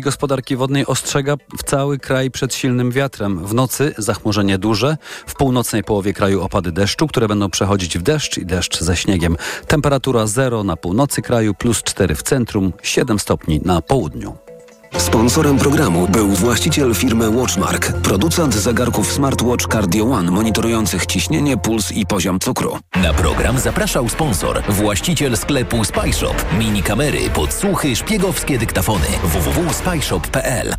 [0.00, 3.46] Gospodarki Wodnej ostrzega w cały kraj przed silnym wiatrem.
[3.46, 8.38] W nocy zachmurzenie duże, w północnej połowie kraju opady deszczu, które będą przechodzić w deszcz
[8.38, 9.36] i deszcz ze śniegiem.
[9.66, 14.47] Temperatura 0 na północy kraju, plus 4 w centrum, 7 stopni na południu.
[14.96, 22.06] Sponsorem programu był właściciel firmy Watchmark, producent zegarków smartwatch Cardio One monitorujących ciśnienie, puls i
[22.06, 22.78] poziom cukru.
[23.02, 26.34] Na program zapraszał sponsor, właściciel sklepu Spyshop.
[26.58, 29.06] Mini kamery, podsłuchy, szpiegowskie dyktafony.
[29.24, 30.74] www.spyshop.pl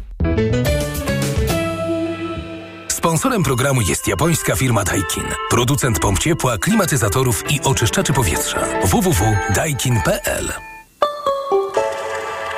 [2.87, 5.23] Sponsorem programu jest japońska firma Daikin.
[5.49, 8.59] Producent pomp ciepła, klimatyzatorów i oczyszczaczy powietrza.
[8.83, 10.53] www.daikin.pl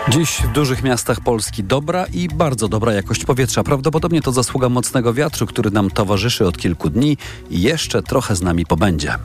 [0.10, 3.64] Dziś w dużych miastach Polski dobra i bardzo dobra jakość powietrza.
[3.64, 7.18] Prawdopodobnie to zasługa mocnego wiatru, który nam towarzyszy od kilku dni
[7.50, 9.16] i jeszcze trochę z nami pobędzie.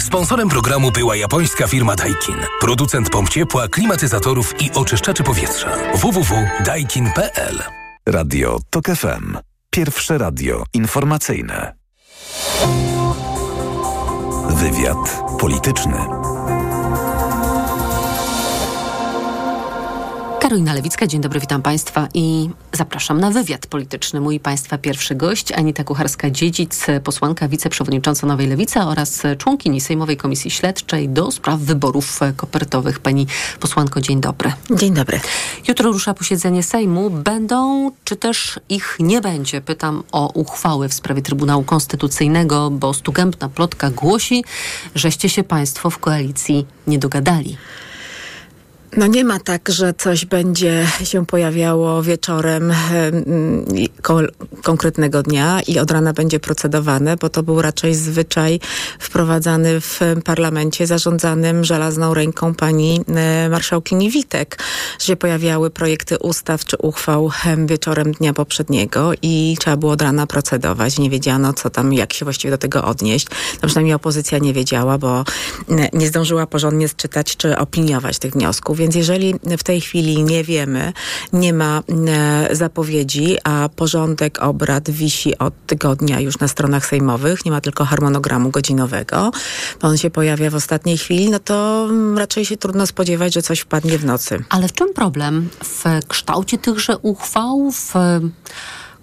[0.00, 2.36] Sponsorem programu była japońska firma Daikin.
[2.60, 5.70] Producent pomp ciepła, klimatyzatorów i oczyszczaczy powietrza.
[5.94, 7.62] www.daikin.pl
[8.06, 9.36] Radio TOK FM.
[9.70, 11.74] Pierwsze radio informacyjne.
[14.50, 16.21] Wywiad polityczny.
[20.42, 24.20] Karolina Lewicka, dzień dobry, witam Państwa i zapraszam na wywiad polityczny.
[24.20, 31.08] Mój Państwa pierwszy gość, Anita Kucharska-Dziedzic, posłanka, wiceprzewodnicząca Nowej Lewicy oraz członkini Sejmowej Komisji Śledczej
[31.08, 33.00] do spraw wyborów kopertowych.
[33.00, 33.26] Pani
[33.60, 34.52] posłanko, dzień dobry.
[34.70, 35.20] Dzień dobry.
[35.68, 37.10] Jutro rusza posiedzenie Sejmu.
[37.10, 39.60] Będą, czy też ich nie będzie?
[39.60, 44.44] Pytam o uchwały w sprawie Trybunału Konstytucyjnego, bo stugębna plotka głosi,
[44.94, 47.56] żeście się Państwo w koalicji nie dogadali.
[48.96, 52.72] No nie ma tak, że coś będzie się pojawiało wieczorem
[54.62, 58.60] konkretnego dnia i od rana będzie procedowane, bo to był raczej zwyczaj
[58.98, 64.58] wprowadzany w parlamencie zarządzanym żelazną ręką pani e, marszałkini Witek,
[65.00, 67.30] że pojawiały projekty ustaw czy uchwał
[67.66, 70.98] wieczorem dnia poprzedniego i trzeba było od rana procedować.
[70.98, 73.26] Nie wiedziano, co tam, jak się właściwie do tego odnieść.
[73.62, 75.24] No przynajmniej opozycja nie wiedziała, bo
[75.92, 78.81] nie zdążyła porządnie czytać czy opiniować tych wniosków.
[78.82, 80.92] Więc jeżeli w tej chwili nie wiemy,
[81.32, 87.50] nie ma e, zapowiedzi, a porządek obrad wisi od tygodnia już na stronach sejmowych, nie
[87.50, 89.30] ma tylko harmonogramu godzinowego,
[89.82, 93.98] on się pojawia w ostatniej chwili, no to raczej się trudno spodziewać, że coś wpadnie
[93.98, 94.44] w nocy.
[94.48, 95.48] Ale w czym problem?
[95.64, 97.92] W kształcie tychże uchwał, w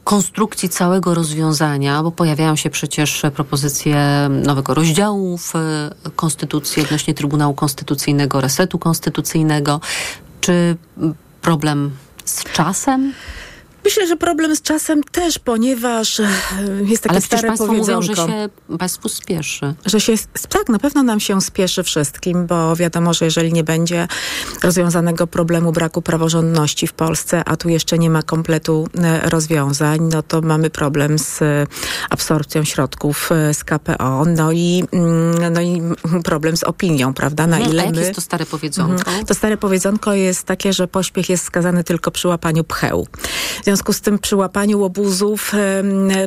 [0.10, 5.54] konstrukcji całego rozwiązania, bo pojawiają się przecież propozycje nowego rozdziału w
[6.16, 9.82] Konstytucji odnośnie Trybunału Konstytucyjnego, resetu konstytucyjnego.
[10.42, 10.78] Czy
[11.42, 11.92] problem
[12.26, 13.14] z czasem?
[13.90, 16.30] Myślę, że problem z czasem też, ponieważ e,
[16.82, 18.02] jest takie Ale stare państwo powiedzonko.
[18.02, 19.74] mówią, że się Państwu spieszy.
[19.86, 20.14] Że się,
[20.50, 24.08] tak, na pewno nam się spieszy wszystkim, bo wiadomo, że jeżeli nie będzie
[24.64, 30.24] rozwiązanego problemu braku praworządności w Polsce, a tu jeszcze nie ma kompletu e, rozwiązań, no
[30.24, 31.40] to mamy problem z
[32.10, 35.82] absorpcją środków e, z KPO, no i, mm, no i
[36.32, 37.48] problem z opinią, prawda?
[37.48, 38.02] Na Mhm, ile a jakie my...
[38.02, 38.94] jest to stare powiedzonko?
[38.94, 39.26] Mhm.
[39.26, 43.08] To stare powiedzonko jest takie, że pośpiech jest skazany tylko przy łapaniu pcheł.
[43.62, 45.52] W związku z tym przy łapaniu łobuzów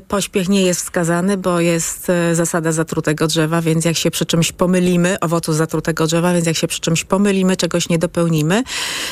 [0.08, 4.52] pośpiech nie jest wskazany, bo jest e, zasada zatrutego drzewa, więc jak się przy czymś
[4.52, 8.62] pomylimy, owocu zatrutego drzewa, więc jak się przy czymś pomylimy, czegoś nie dopełnimy,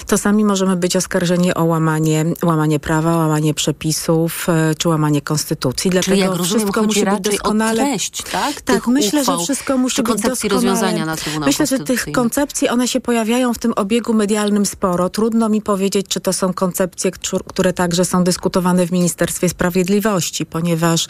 [0.06, 5.90] to sami możemy być oskarżeni o łamanie, łamanie prawa, łamanie przepisów, e, czy łamanie konstytucji.
[5.90, 7.82] Dlatego Czyli jak rozumiem, wszystko musi być doskonale...
[7.82, 8.60] treść, tak?
[8.60, 11.16] Tak, myślę, uchwał, że wszystko musi być doskonale.
[11.46, 15.08] Myślę, że tych koncepcji, one się pojawiają w tym obiegu medialnym sporo.
[15.08, 20.46] Trudno mi powiedzieć, czy to są koncepcje, któr- które także są dyskutowane w Ministerstwie Sprawiedliwości,
[20.46, 21.06] ponieważ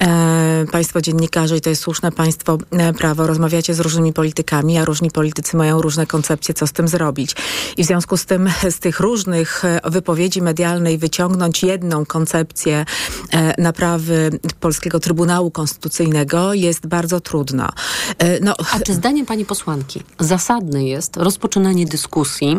[0.00, 4.84] e, państwo dziennikarze, i to jest słuszne państwo e, prawo, rozmawiacie z różnymi politykami, a
[4.84, 7.34] różni politycy mają różne koncepcje, co z tym zrobić.
[7.76, 12.84] I w związku z tym z tych różnych e, wypowiedzi medialnej wyciągnąć jedną koncepcję
[13.32, 14.30] e, naprawy
[14.60, 17.68] Polskiego Trybunału Konstytucyjnego jest bardzo trudno.
[18.18, 22.56] E, no, A czy zdaniem pani posłanki zasadne jest rozpoczynanie dyskusji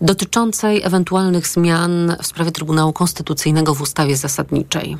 [0.00, 3.19] dotyczącej ewentualnych zmian w sprawie Trybunału Konstytucyjnego
[3.74, 4.96] w ustawie zasadniczej?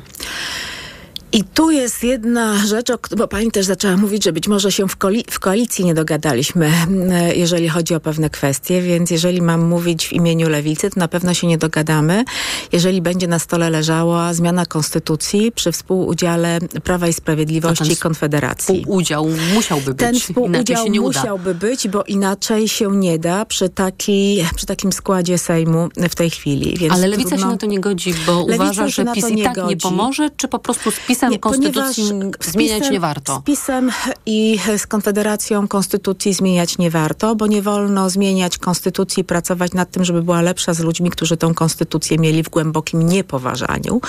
[1.33, 2.87] I tu jest jedna rzecz,
[3.17, 4.95] bo pani też zaczęła mówić, że być może się w,
[5.29, 6.71] w koalicji nie dogadaliśmy,
[7.11, 11.07] e, jeżeli chodzi o pewne kwestie, więc jeżeli mam mówić w imieniu Lewicy, to na
[11.07, 12.23] pewno się nie dogadamy,
[12.71, 18.79] jeżeli będzie na stole leżała zmiana konstytucji przy współudziale Prawa i Sprawiedliwości i Konfederacji.
[18.79, 24.65] Współudział musiałby być, Ten współudział musiałby być, bo inaczej się nie da przy, taki, przy
[24.65, 26.89] takim składzie Sejmu w tej chwili.
[26.89, 27.45] Ale Lewica trudno...
[27.45, 30.47] się na to nie godzi, bo Lewica uważa, że PiS i tak nie pomoże, czy
[30.47, 32.03] po prostu z PiSem Nie, konstytucji
[32.51, 33.41] zmieniać PiSem- nie warto.
[33.41, 33.91] Z PiSem
[34.25, 39.91] i z Konfederacją konstytucji zmieniać nie warto, bo nie wolno zmieniać konstytucji i pracować nad
[39.91, 44.01] tym, żeby była lepsza z ludźmi, którzy tą konstytucję mieli w głębokim niepoważaniu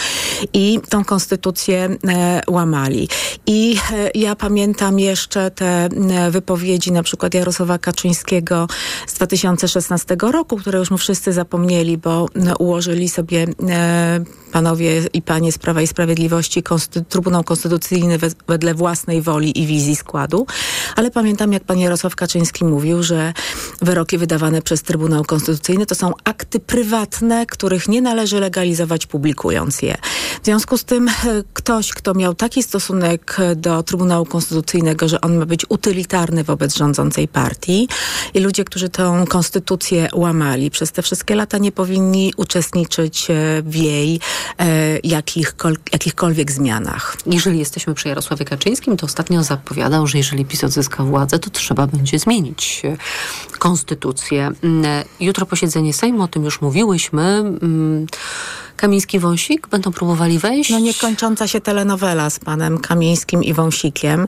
[0.53, 3.09] i tą konstytucję e, łamali.
[3.47, 8.69] I e, ja pamiętam jeszcze te e, wypowiedzi na przykład Jarosława Kaczyńskiego
[9.07, 15.23] z 2016 roku, które już mu wszyscy zapomnieli, bo e, ułożyli sobie e, panowie i
[15.23, 20.47] panie z Prawa i Sprawiedliwości konsty- Trybunał Konstytucyjny we, wedle własnej woli i wizji składu.
[20.97, 23.33] Ale pamiętam, jak pan Jarosław Kaczyński mówił, że
[23.83, 29.97] wyroki wydawane przez Trybunał Konstytucyjny to są akty prywatne, których nie należy legalizować publikując je.
[30.43, 31.13] W związku z tym e,
[31.53, 36.77] ktoś, kto miał taki stosunek e, do Trybunału Konstytucyjnego, że on ma być utylitarny wobec
[36.77, 37.89] rządzącej partii
[38.35, 43.77] i ludzie, którzy tę konstytucję łamali przez te wszystkie lata nie powinni uczestniczyć e, w
[43.77, 44.21] jej
[45.05, 47.17] jakichkol, jakichkolwiek zmianach.
[47.27, 51.87] Jeżeli jesteśmy przy Jarosławie Kaczyńskim, to ostatnio zapowiadał, że jeżeli PiS odzyska władzę, to trzeba
[51.87, 52.97] będzie zmienić e,
[53.59, 54.51] konstytucję.
[54.63, 57.45] Mm, e, Jutro posiedzenie Sejmu, o tym już mówiłyśmy.
[58.83, 60.71] Mm, Kamiński Wąsik będą próbowali wejść.
[60.71, 64.27] No niekończąca się telenowela z panem Kamińskim i Wąsikiem.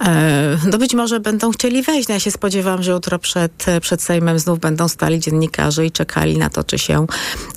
[0.00, 2.08] E, no być może będą chcieli wejść.
[2.08, 6.38] No ja się spodziewam, że jutro przed, przed Sejmem znów będą stali dziennikarze i czekali
[6.38, 7.06] na to, czy się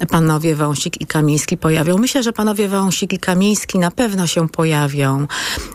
[0.10, 1.98] panowie Wąsik i Kamiński pojawią.
[1.98, 5.28] Myślę, że panowie Wąsik i Kamiński na pewno się pojawią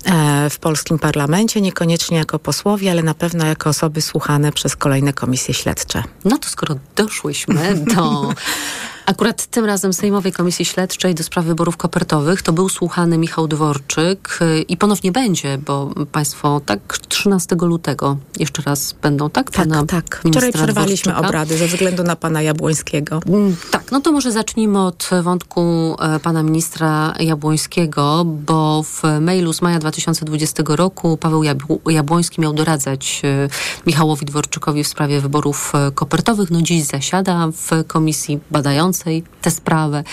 [0.05, 5.13] e, w polskim parlamencie, niekoniecznie jako posłowie, ale na pewno jako osoby słuchane przez kolejne
[5.13, 6.03] komisje śledcze.
[6.25, 8.23] No to skoro doszłyśmy do
[9.07, 14.39] akurat tym razem Sejmowej Komisji Śledczej do spraw wyborów kopertowych, to był słuchany Michał Dworczyk
[14.43, 19.51] y, i ponownie będzie, bo państwo tak 13 lutego jeszcze raz będą, tak?
[19.51, 20.05] Tak, Pana tak.
[20.07, 21.29] Wczoraj ministra przerwaliśmy Dworczyka?
[21.29, 23.21] obrady ze względu na pana Jabłońskiego.
[23.27, 25.61] Mm, Tak, no to może zacznijmy od wątku
[26.01, 32.53] e, pana ministra Jabłońskiego, bo w mailu z maja 2020 roku Paweł Jabł- Jabłoński miał
[32.53, 33.49] doradzać e,
[33.87, 36.51] Michałowi Dworczykowi w sprawie wyborów e, kopertowych.
[36.51, 38.94] No dziś zasiada w komisji badającej
[39.43, 40.05] tę sprawę,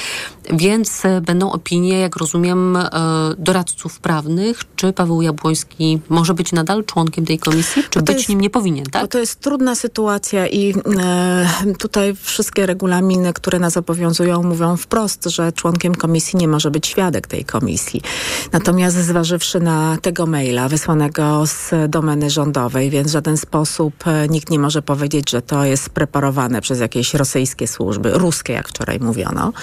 [0.54, 2.90] więc e, będą opinie, jak rozumiem, e,
[3.38, 8.30] doradców prawnych, czy Paweł Jabłoński może być nadal członkiem tej komisji, czy Bo być jest-
[8.30, 9.12] nim nie powinien, Bo tak?
[9.12, 15.52] to jest trudna sytuacja i e, tutaj wszystkie regulaminy, które nas obowiązują, mówią wprost, że
[15.52, 18.02] członkiem komisji nie może być świadek tej komisji.
[18.52, 24.50] Natomiast zważywszy na tego maila wysłanego z domeny rządowej, więc w żaden sposób e, nikt
[24.50, 29.54] nie może powiedzieć, że to jest preparowane przez jakieś rosyjskie służby, ruskie, jak wczoraj mówiono.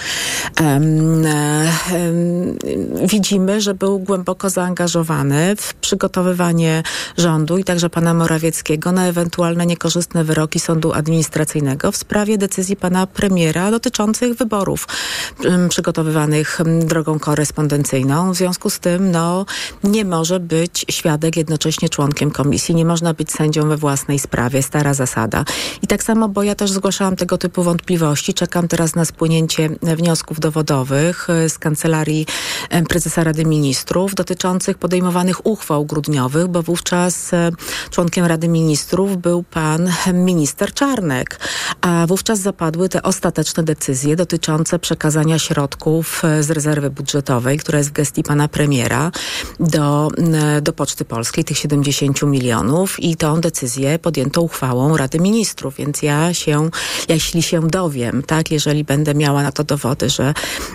[3.05, 6.83] Widzimy, że był głęboko zaangażowany w przygotowywanie
[7.17, 13.07] rządu i także pana Morawieckiego na ewentualne niekorzystne wyroki sądu administracyjnego w sprawie decyzji pana
[13.07, 14.87] premiera dotyczących wyborów
[15.69, 18.31] przygotowywanych drogą korespondencyjną.
[18.31, 19.45] W związku z tym no,
[19.83, 24.93] nie może być świadek jednocześnie członkiem komisji, nie można być sędzią we własnej sprawie, stara
[24.93, 25.45] zasada.
[25.81, 29.95] I tak samo, bo ja też zgłaszałam tego typu wątpliwości, czekam teraz na spłynięcie e,
[29.95, 32.25] wniosków dowodowych e, z Kancelarii
[32.69, 37.51] e, Prezesa Rady Ministrów dotyczących podejmowanych uchwał grudniowych, bo wówczas e,
[37.91, 41.39] członkiem Rady Ministrów był pan minister Czarnek,
[41.81, 47.93] a wówczas zapadły te ostateczne decyzje dotyczące przekazania środków z rezerwy budżetowej, która jest w
[47.93, 49.11] gestii pana premiera
[49.59, 50.07] do,
[50.61, 56.33] do Poczty Polskiej, tych 70 milionów i tą decyzję podjęto uchwałą Rady Ministrów, więc ja
[56.33, 56.69] się,
[57.09, 60.33] jeśli się dowiem, tak, jeżeli będę miała na to dowody, że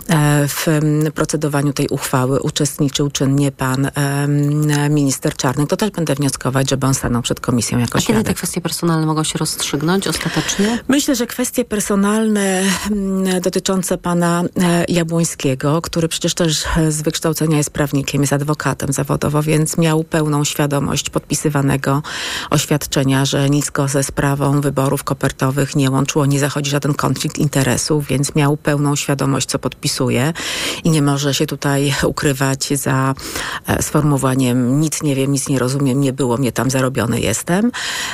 [0.08, 0.66] e, w
[1.14, 3.90] procedowaniu tej uchwały uczestniczył czynnie pan
[4.90, 8.34] minister Czarnek, to też będę wnioskować, żeby on stanął przed komisją jako A kiedy te
[8.34, 10.78] kwestie personalne mogą się rozstrzygnąć ostatecznie?
[10.88, 12.62] Myślę, że kwestie personalne
[13.42, 19.42] dotyczące pana e, Jabłońskiego, który przecież też e, z wykształcenia jest prawnikiem, jest adwokatem zawodowo,
[19.42, 22.02] więc miał pełną świadomość podpisywanego
[22.50, 28.03] oświadczenia, że nic go ze sprawą wyborów kopertowych nie łączyło, nie zachodzi żaden konflikt interesów,
[28.08, 30.32] więc miał pełną świadomość, co podpisuje
[30.84, 33.14] i nie może się tutaj ukrywać za
[33.66, 37.70] e, sformułowaniem nic nie wiem, nic nie rozumiem, nie było mnie tam, zarobiony jestem.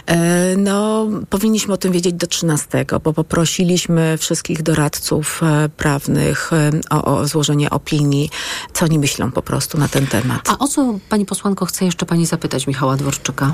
[0.07, 6.51] E, no, powinniśmy o tym wiedzieć do 13, bo poprosiliśmy wszystkich doradców e, prawnych
[6.91, 8.31] o, o złożenie opinii,
[8.73, 10.49] co oni myślą po prostu na ten temat.
[10.49, 13.53] A o co pani posłanko chce jeszcze pani zapytać Michała Dworczyka?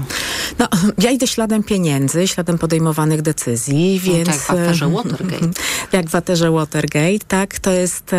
[0.59, 0.69] No,
[1.05, 4.47] ja idę śladem pieniędzy, śladem podejmowanych decyzji, więc...
[4.47, 5.50] tak, w Watergate.
[5.93, 8.11] Jak w, aferze Watergate, tak, to jest,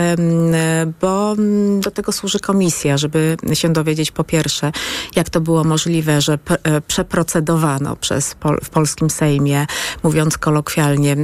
[1.01, 4.71] bo mm, do tego służy komisja, żeby się dowiedzieć po pierwsze,
[5.15, 9.65] jak to było możliwe, że e, przeprocedowano przez pol, w polskim Sejmie,
[10.03, 11.15] mówiąc kolokwialnie,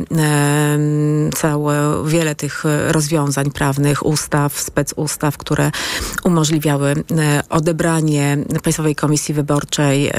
[1.36, 5.72] całe, wiele tych rozwiązań prawnych, ustaw, specustaw, które
[6.24, 10.14] umożliwiały e, odebranie Państwowej Komisji Wyborczej e,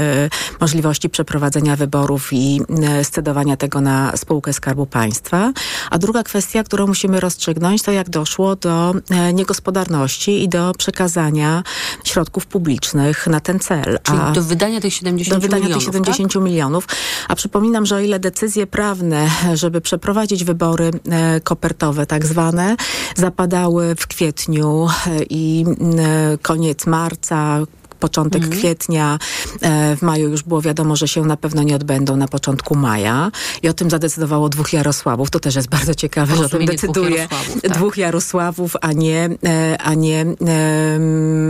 [0.60, 2.60] możliwości przeprowadzenia wyborów i
[3.02, 5.52] scedowania tego na spółkę Skarbu Państwa.
[5.90, 8.94] A druga kwestia, którą musimy rozstrzygnąć, to jak doszło do
[9.34, 11.62] niegospodarności i do przekazania
[12.04, 13.98] środków publicznych na ten cel.
[14.02, 16.42] Czyli a do wydania tych 70 do wydania milionów, tych 70 tak?
[16.42, 16.88] milionów.
[17.28, 22.76] A przypominam, że o ile decyzje prawne, żeby przeprowadzić wybory e, kopertowe tak zwane,
[23.16, 25.64] zapadały w kwietniu e, i
[25.98, 27.60] e, koniec marca,
[28.00, 28.58] początek mm.
[28.58, 29.18] kwietnia.
[29.60, 33.30] E, w maju już było wiadomo, że się na pewno nie odbędą na początku maja.
[33.62, 35.30] I o tym zadecydowało dwóch Jarosławów.
[35.30, 37.72] To też jest bardzo ciekawe, że o tym decyduje dwóch Jarosławów, tak?
[37.72, 40.26] dwóch Jarosławów a, nie, e, a, nie,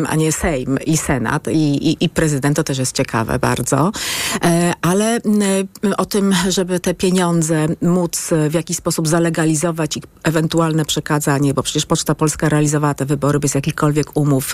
[0.09, 2.57] a nie Sejm i Senat i, i, i prezydent.
[2.57, 3.93] To też jest ciekawe bardzo.
[4.45, 5.21] E, ale
[5.97, 11.87] o tym, żeby te pieniądze móc w jakiś sposób zalegalizować i ewentualne przekazanie, bo przecież
[11.87, 14.53] Poczta Polska realizowała te wybory bez jakichkolwiek umów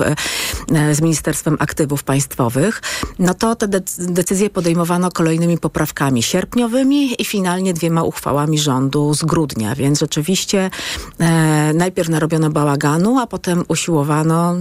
[0.93, 2.83] z Ministerstwem Aktywów aktywów państwowych,
[3.19, 3.69] no to te
[3.99, 10.71] decyzje podejmowano kolejnymi poprawkami sierpniowymi i finalnie dwiema uchwałami rządu z grudnia, więc rzeczywiście
[11.19, 14.57] e, najpierw narobiono bałaganu, a potem usiłowano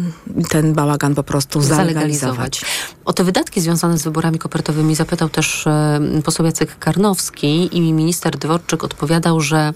[0.49, 2.61] ten bałagan po prostu zalegalizować.
[3.05, 8.37] O te wydatki związane z wyborami kopertowymi zapytał też e, poseł Jacek Karnowski i minister
[8.37, 9.73] Dworczyk odpowiadał, że,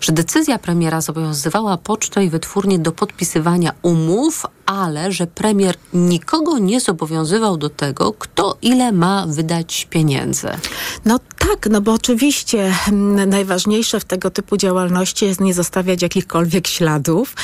[0.00, 6.80] że decyzja premiera zobowiązywała pocztę i wytwórnię do podpisywania umów, ale że premier nikogo nie
[6.80, 10.48] zobowiązywał do tego, kto ile ma wydać pieniędzy.
[11.04, 16.66] No tak, no bo oczywiście hmm, najważniejsze w tego typu działalności jest nie zostawiać jakichkolwiek
[16.66, 17.34] śladów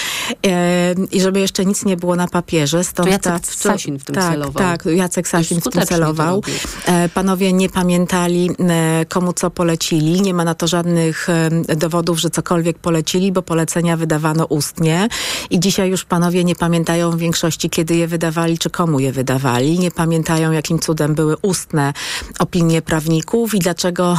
[0.47, 2.85] e, i żeby jeszcze nic nie było na papierze.
[2.85, 4.63] Stąd to Jacek ta, Sasin w tym tak, celował.
[4.63, 6.43] Tak, Jacek Sasin w tym celował.
[6.87, 10.23] E, panowie nie pamiętali, e, komu co polecili.
[10.23, 11.29] Nie ma na to żadnych
[11.77, 15.09] dowodów, że cokolwiek polecili, bo polecenia wydawano ustnie
[15.51, 19.79] i dzisiaj już panowie nie pamiętają w większości, kiedy je wydawali, czy komu je wydawali.
[19.79, 21.93] Nie pamiętają, jakim cudem były ustne
[22.39, 24.19] opinie prawników i dlaczego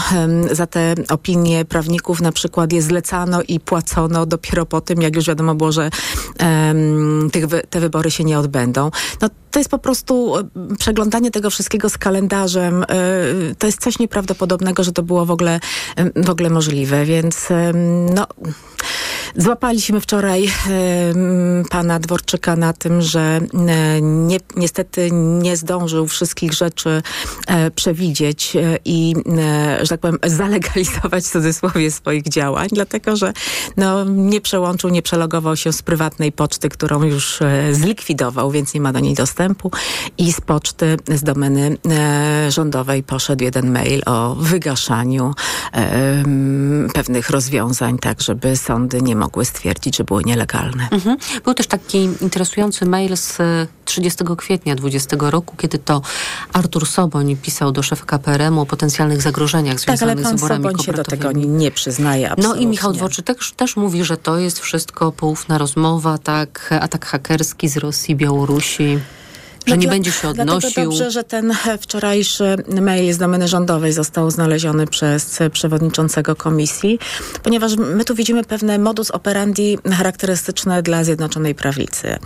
[0.51, 5.27] za te opinie prawników na przykład je zlecano i płacono dopiero po tym, jak już
[5.27, 5.89] wiadomo było, że
[6.39, 8.91] um, tych, te wybory się nie odbędą.
[9.21, 10.33] No, to jest po prostu
[10.79, 12.83] przeglądanie tego wszystkiego z kalendarzem.
[12.83, 15.59] Y, to jest coś nieprawdopodobnego, że to było w ogóle,
[16.15, 17.47] w ogóle możliwe, więc
[18.15, 18.27] no...
[19.35, 20.49] Złapaliśmy wczoraj
[21.69, 23.41] pana Dworczyka na tym, że
[24.01, 27.01] nie, niestety nie zdążył wszystkich rzeczy
[27.47, 33.33] e, przewidzieć e, i, e, że tak powiem, zalegalizować w cudzysłowie swoich działań, dlatego że
[33.77, 37.39] no, nie przełączył, nie przelogował się z prywatnej poczty, którą już
[37.71, 39.71] zlikwidował, więc nie ma do niej dostępu.
[40.17, 41.77] I z poczty, z domeny
[42.49, 45.33] rządowej poszedł jeden mail o wygaszaniu
[46.93, 50.87] pewnych rozwiązań, tak żeby sądy nie mogły stwierdzić, że były nielegalne.
[50.91, 51.17] Mhm.
[51.43, 53.37] Był też taki interesujący mail z
[53.85, 56.01] 30 kwietnia 20 roku, kiedy to
[56.53, 60.85] Artur Soboń pisał do szefa KPRM-u o potencjalnych zagrożeniach związanych tak, ale z wyborami Soboń
[60.85, 62.55] się do tego nie przyznaje absolutnie.
[62.55, 67.05] No i Michał Dworczyk też, też mówi, że to jest wszystko poufna rozmowa, tak, atak
[67.05, 68.99] hakerski z Rosji, Białorusi
[69.65, 70.59] że no nie będzie się odnosił.
[70.59, 76.99] Dlatego dobrze, że ten wczorajszy mail z domeny rządowej został znaleziony przez przewodniczącego komisji,
[77.43, 82.17] ponieważ my tu widzimy pewne modus operandi charakterystyczne dla Zjednoczonej Prawicy.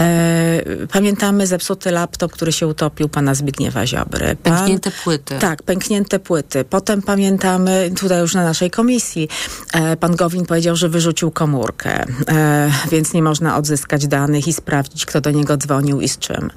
[0.00, 4.36] E, pamiętamy zepsuty laptop, który się utopił pana Zbigniewa Ziobry.
[4.42, 5.34] Pan, pęknięte płyty.
[5.38, 6.64] Tak, pęknięte płyty.
[6.64, 9.28] Potem pamiętamy, tutaj już na naszej komisji,
[9.72, 15.06] e, pan Gowin powiedział, że wyrzucił komórkę, e, więc nie można odzyskać danych i sprawdzić,
[15.06, 16.50] kto do niego dzwonił i z czym.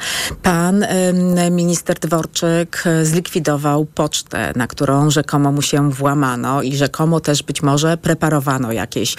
[0.44, 0.86] Pan
[1.52, 7.64] minister Dworczyk e, zlikwidował pocztę, na którą rzekomo mu się włamano i rzekomo też być
[7.64, 9.16] może preparowano jakieś,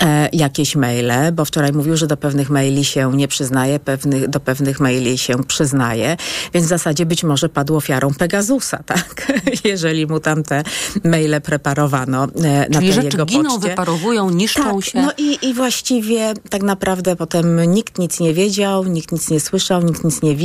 [0.00, 4.40] e, jakieś maile, bo wczoraj mówił, że do pewnych maili się nie przyznaje, pewnych, do
[4.40, 6.16] pewnych maili się przyznaje,
[6.54, 9.32] więc w zasadzie być może padł ofiarą Pegasusa, tak?
[9.64, 10.62] Jeżeli mu tam te
[11.04, 13.68] maile preparowano e, na Czyli tej rzeczy jego giną, poczcie.
[13.68, 15.02] wyparowują, niszczą tak, się.
[15.02, 19.82] No i, i właściwie tak naprawdę potem nikt nic nie wiedział, nikt nic nie słyszał,
[19.82, 20.43] nikt nic nie widział,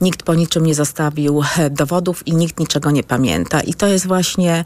[0.00, 3.60] nikt po niczym nie zostawił e, dowodów i nikt niczego nie pamięta.
[3.60, 4.64] I to jest właśnie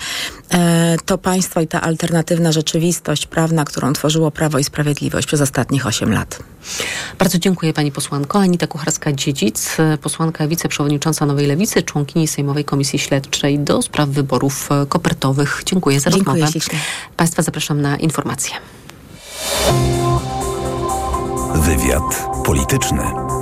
[0.50, 5.86] e, to państwo i ta alternatywna rzeczywistość prawna, którą tworzyło Prawo i Sprawiedliwość przez ostatnich
[5.86, 6.38] 8 lat.
[7.18, 8.38] Bardzo dziękuję pani posłanko.
[8.38, 14.86] Anita Kucharska-Dziedzic, e, posłanka wiceprzewodnicząca Nowej Lewicy, członkini Sejmowej Komisji Śledczej do spraw wyborów e,
[14.86, 15.62] kopertowych.
[15.66, 16.52] Dziękuję za Dziękuję rozmowę.
[16.52, 16.78] Ślicznie.
[17.16, 18.54] Państwa zapraszam na informacje.
[21.54, 23.33] Wywiad polityczny.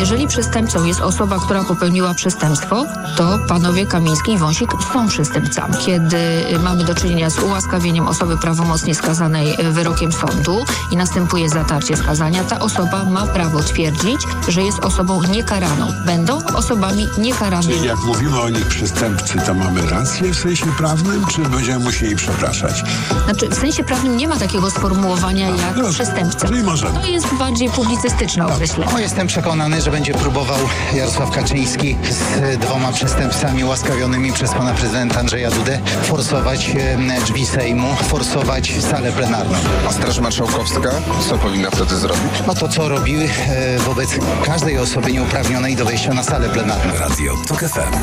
[0.00, 2.84] Jeżeli przestępcą jest osoba, która popełniła przestępstwo,
[3.16, 5.74] to panowie Kamiński i Wąsik są przestępcami.
[5.86, 6.18] Kiedy
[6.62, 12.60] mamy do czynienia z ułaskawieniem osoby prawomocnie skazanej wyrokiem sądu i następuje zatarcie skazania, ta
[12.60, 15.88] osoba ma prawo twierdzić, że jest osobą niekaraną.
[16.06, 17.74] Będą osobami niekaranymi.
[17.74, 22.16] Czyli jak mówimy o nich przestępcy, to mamy rację w sensie prawnym, czy będziemy musieli
[22.16, 22.82] przepraszać?
[23.24, 26.48] Znaczy, w sensie prawnym nie ma takiego sformułowania jak no, przestępca.
[26.48, 27.00] czyli możemy.
[27.00, 28.92] To jest bardziej publicystyczne określenie.
[28.92, 30.58] No, jestem przekonany, że będzie próbował
[30.94, 36.70] Jarosław Kaczyński z dwoma przestępcami łaskawionymi przez pana prezydenta Andrzeja Dudę forsować
[37.18, 39.58] e, drzwi Sejmu, forsować salę plenarną.
[39.88, 40.90] A Straż Marszałkowska
[41.28, 42.32] co powinna wtedy zrobić?
[42.46, 46.98] No to co robiły e, wobec każdej osoby nieuprawnionej do wejścia na salę plenarną.
[46.98, 47.94] Radio TOK FM.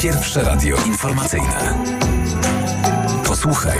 [0.00, 1.78] Pierwsze radio informacyjne.
[3.24, 3.78] Posłuchaj,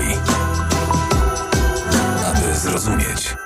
[2.24, 3.45] aby zrozumieć.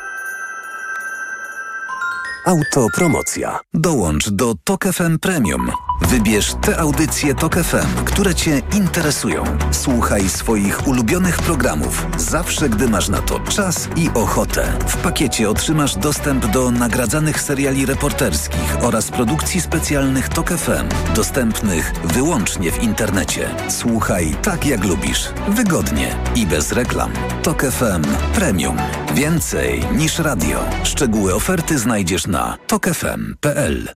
[2.44, 3.60] Autopromocja.
[3.74, 5.70] Dołącz do Tok FM Premium.
[6.00, 9.44] Wybierz te audycje Tok FM, które Cię interesują.
[9.70, 14.72] Słuchaj swoich ulubionych programów zawsze, gdy masz na to czas i ochotę.
[14.86, 22.72] W pakiecie otrzymasz dostęp do nagradzanych seriali reporterskich oraz produkcji specjalnych Tok FM, dostępnych wyłącznie
[22.72, 23.48] w internecie.
[23.68, 27.12] Słuchaj tak jak lubisz, wygodnie i bez reklam.
[27.42, 28.04] Tok FM
[28.34, 28.76] Premium.
[29.14, 30.64] Więcej niż radio.
[30.84, 33.88] Szczegóły oferty znajdziesz na tokefm.pl.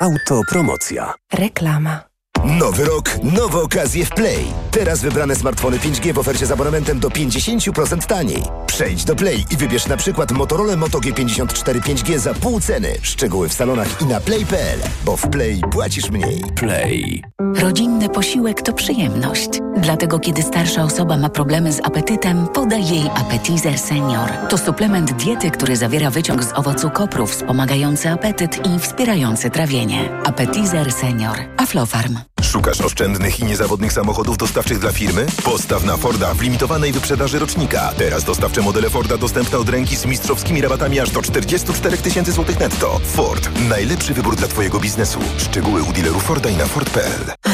[0.00, 1.14] Autopromocja.
[1.32, 2.13] Reklama.
[2.44, 4.44] Nowy rok, nowe okazje w Play.
[4.70, 8.42] Teraz wybrane smartfony 5G w ofercie z abonamentem do 50% taniej.
[8.66, 12.94] Przejdź do Play i wybierz na przykład Motorola Moto G54 5G za pół ceny.
[13.02, 16.44] Szczegóły w salonach i na play.pl, bo w Play płacisz mniej.
[16.56, 17.22] Play.
[17.54, 19.48] Rodzinny posiłek to przyjemność.
[19.76, 24.30] Dlatego kiedy starsza osoba ma problemy z apetytem, podaj jej Appetizer Senior.
[24.48, 30.10] To suplement diety, który zawiera wyciąg z owocu kopru wspomagający apetyt i wspierający trawienie.
[30.24, 31.38] Appetizer Senior.
[31.56, 32.33] Aflofarm.
[32.44, 35.26] Szukasz oszczędnych i niezawodnych samochodów dostawczych dla firmy?
[35.44, 37.92] Postaw na Forda w limitowanej wyprzedaży rocznika.
[37.98, 42.60] Teraz dostawcze modele Forda dostępne od ręki z mistrzowskimi rabatami aż do 44 tysięcy złotych
[42.60, 43.00] netto.
[43.04, 43.50] Ford.
[43.68, 45.20] Najlepszy wybór dla Twojego biznesu.
[45.38, 47.53] Szczegóły u dealerów Forda i na Ford.pl.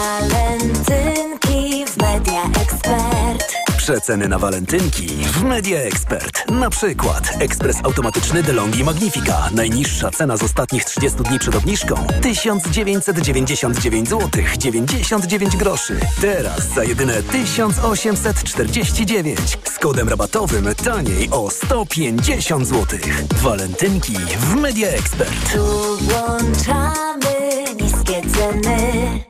[0.00, 3.54] Walentynki w Media Expert.
[3.76, 6.50] Przeceny na walentynki w Media Expert.
[6.50, 9.50] Na przykład ekspres automatyczny DeLonghi Magnifica.
[9.54, 16.00] Najniższa cena z ostatnich 30 dni przed obniżką 1999 zł 99 groszy.
[16.20, 19.58] Teraz za jedyne 1849.
[19.64, 22.98] Z kodem rabatowym taniej o 150 zł.
[23.42, 25.52] Walentynki w Media Expert.
[25.52, 29.29] Tu włączamy niskie ceny.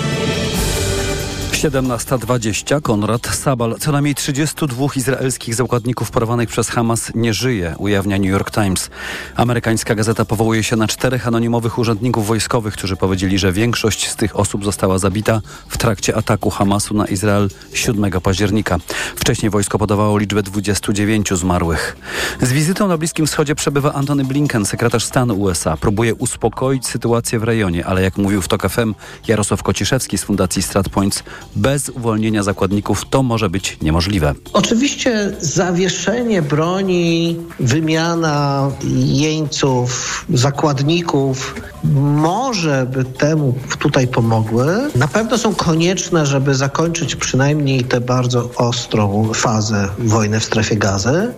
[1.61, 3.75] 17.20 Konrad Sabal.
[3.79, 8.89] Co najmniej 32 izraelskich zakładników porwanych przez Hamas nie żyje, ujawnia New York Times.
[9.35, 14.39] Amerykańska gazeta powołuje się na czterech anonimowych urzędników wojskowych, którzy powiedzieli, że większość z tych
[14.39, 18.77] osób została zabita w trakcie ataku Hamasu na Izrael 7 października.
[19.15, 21.97] Wcześniej wojsko podawało liczbę 29 zmarłych.
[22.41, 25.77] Z wizytą na Bliskim Wschodzie przebywa Antony Blinken, sekretarz stanu USA.
[25.77, 28.93] Próbuje uspokoić sytuację w rejonie, ale jak mówił w TOK FM
[29.27, 31.23] Jarosław Kociszewski z Fundacji StratPoints,
[31.55, 34.33] bez uwolnienia zakładników to może być niemożliwe.
[34.53, 38.71] Oczywiście zawieszenie broni, wymiana
[39.05, 41.55] jeńców, zakładników
[41.93, 44.65] może by temu tutaj pomogły.
[44.95, 51.33] Na pewno są konieczne, żeby zakończyć przynajmniej tę bardzo ostrą fazę wojny w strefie gazy.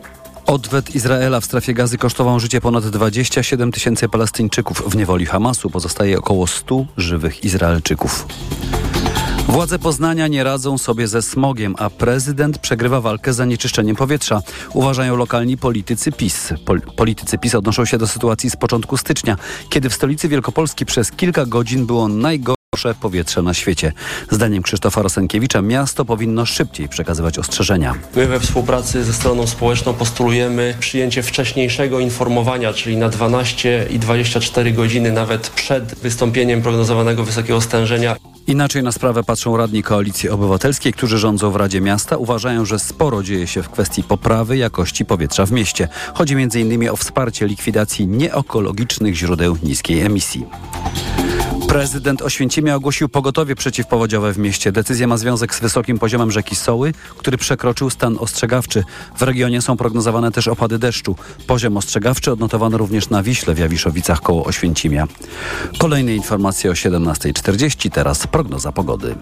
[0.45, 4.83] Odwet Izraela w strefie gazy kosztował życie ponad 27 tysięcy Palestyńczyków.
[4.87, 8.25] W niewoli Hamasu pozostaje około 100 żywych Izraelczyków.
[9.47, 14.41] Władze Poznania nie radzą sobie ze smogiem, a prezydent przegrywa walkę z zanieczyszczeniem powietrza.
[14.73, 16.53] Uważają lokalni politycy PiS.
[16.65, 19.37] Pol politycy PiS odnoszą się do sytuacji z początku stycznia,
[19.69, 22.57] kiedy w stolicy Wielkopolski przez kilka godzin było najgorsze.
[23.01, 23.93] powietrze na świecie.
[24.31, 27.95] Zdaniem Krzysztofa Rosenkiewicza miasto powinno szybciej przekazywać ostrzeżenia.
[28.15, 34.71] My we współpracy ze stroną społeczną postulujemy przyjęcie wcześniejszego informowania, czyli na 12 i 24
[34.71, 38.32] godziny nawet przed wystąpieniem prognozowanego wysokiego stężenia.
[38.47, 42.17] Inaczej na sprawę patrzą radni Koalicji Obywatelskiej, którzy rządzą w Radzie Miasta.
[42.17, 45.87] Uważają, że sporo dzieje się w kwestii poprawy jakości powietrza w mieście.
[46.13, 46.89] Chodzi m.in.
[46.89, 50.45] o wsparcie likwidacji nieekologicznych źródeł niskiej emisji.
[51.73, 54.71] Prezydent Oświęcimia ogłosił pogotowie przeciwpowodziowe w mieście.
[54.71, 58.83] Decyzja ma związek z wysokim poziomem rzeki Soły, który przekroczył stan ostrzegawczy.
[59.17, 61.15] W regionie są prognozowane też opady deszczu.
[61.47, 65.07] Poziom ostrzegawczy odnotowano również na Wiśle w Jawiszowicach koło Oświęcimia.
[65.77, 69.15] Kolejne informacje o 17.40, teraz prognoza pogody.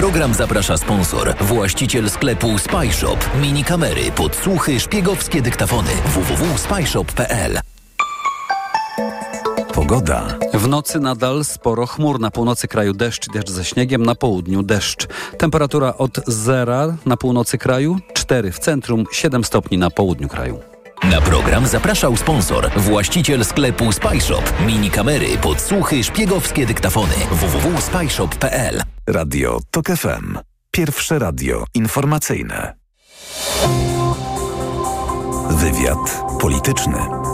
[0.00, 3.16] Program zaprasza sponsor, właściciel sklepu Spyshop.
[3.42, 5.90] Mini kamery, podsłuchy, szpiegowskie dyktafony.
[6.04, 7.60] www.spyshop.pl
[9.74, 10.38] Pogoda.
[10.54, 12.20] W nocy nadal sporo chmur.
[12.20, 15.06] Na północy kraju deszcz, deszcz ze śniegiem, na południu deszcz.
[15.38, 20.60] Temperatura od zera na północy kraju, 4 w centrum, 7 stopni na południu kraju.
[21.10, 24.42] Na program zapraszał sponsor, właściciel sklepu Spyshop.
[24.66, 27.14] Mini kamery, podsłuchy, szpiegowskie dyktafony.
[27.30, 28.82] www.spyshop.pl
[29.12, 30.38] Radio TOK FM.
[30.70, 32.74] Pierwsze radio informacyjne.
[35.50, 37.29] Wywiad polityczny.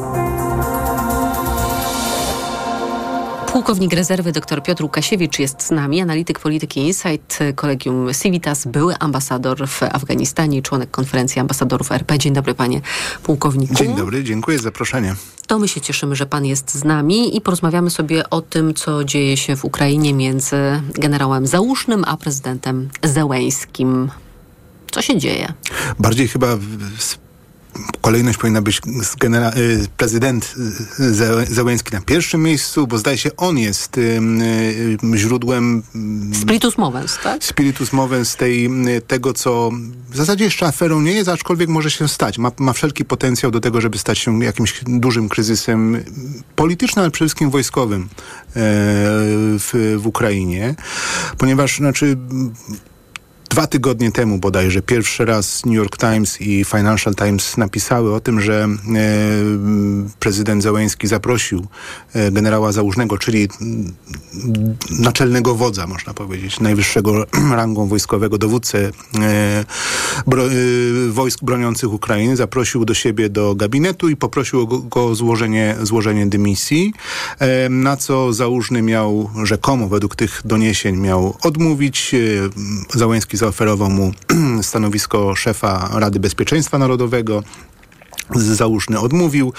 [3.56, 9.68] Pułkownik rezerwy dr Piotr Łukasiewicz jest z nami, analityk polityki Insight, kolegium Civitas, były ambasador
[9.68, 12.18] w Afganistanie i członek konferencji ambasadorów RP.
[12.18, 12.80] Dzień dobry panie
[13.22, 13.74] pułkowniku.
[13.74, 15.14] Dzień dobry, dziękuję za zaproszenie.
[15.46, 19.04] To my się cieszymy, że pan jest z nami i porozmawiamy sobie o tym, co
[19.04, 20.56] dzieje się w Ukrainie między
[20.94, 24.10] generałem Załusznym a prezydentem Zełęskim.
[24.90, 25.52] Co się dzieje?
[25.98, 26.56] Bardziej chyba
[28.00, 30.54] kolejność powinna być y, prezydent
[31.00, 34.20] y, Zełenski na pierwszym miejscu, bo zdaje się on jest y,
[35.14, 35.82] źródłem...
[36.42, 37.44] Spiritus movens, tak?
[37.44, 38.70] Spiritus movens tej,
[39.06, 39.70] tego, co
[40.10, 42.38] w zasadzie jeszcze aferą nie jest, aczkolwiek może się stać.
[42.38, 46.04] Ma, ma wszelki potencjał do tego, żeby stać się jakimś dużym kryzysem
[46.56, 48.08] politycznym, ale przede wszystkim wojskowym
[48.54, 50.74] w, w Ukrainie,
[51.38, 52.16] ponieważ znaczy
[53.56, 58.40] Dwa tygodnie temu bodajże pierwszy raz New York Times i Financial Times napisały o tym,
[58.40, 58.68] że e,
[60.18, 61.66] prezydent Załęski zaprosił
[62.14, 63.48] e, generała Załużnego, czyli
[64.98, 67.26] naczelnego wodza, można powiedzieć, najwyższego
[67.60, 68.90] rangą wojskowego dowódcę
[69.20, 69.64] e,
[70.26, 70.44] bro,
[71.08, 76.92] wojsk broniących Ukrainy, zaprosił do siebie do gabinetu i poprosił go, o złożenie, złożenie dymisji,
[77.70, 82.14] na co Załużny miał rzekomo, według tych doniesień, miał odmówić.
[82.94, 84.12] Załęski zaoferował mu
[84.70, 87.42] stanowisko szefa Rady Bezpieczeństwa Narodowego.
[88.34, 89.52] Załuszny odmówił.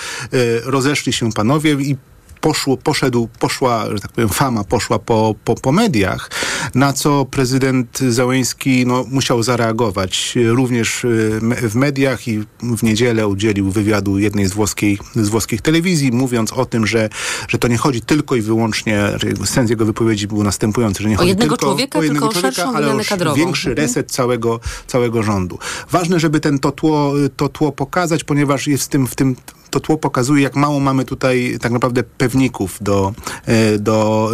[0.63, 1.97] Rozeszli się panowie i
[2.41, 6.29] poszło, poszedł, poszła, że tak powiem, fama poszła po, po, po mediach,
[6.75, 10.37] na co prezydent Załęski no, musiał zareagować.
[10.45, 11.05] Również
[11.41, 16.65] w mediach i w niedzielę udzielił wywiadu jednej z, włoskiej, z włoskich telewizji, mówiąc o
[16.65, 17.09] tym, że,
[17.47, 19.03] że to nie chodzi tylko i wyłącznie,
[19.45, 22.41] sens jego wypowiedzi był następujący, że nie o chodzi jednego tylko człowieka, o jednego tylko
[22.41, 23.35] człowieka, ale o kadrową.
[23.35, 23.87] większy Mhm.
[23.87, 25.59] reset całego, całego rządu.
[25.91, 29.35] Ważne, żeby ten to tło, to tło pokazać, ponieważ jest w tym, w tym
[29.69, 33.13] to tło pokazuje, jak mało mamy tutaj tak naprawdę pewników do,
[33.45, 34.31] e, do,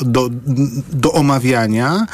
[0.00, 0.28] e, do,
[0.92, 2.06] do omawiania,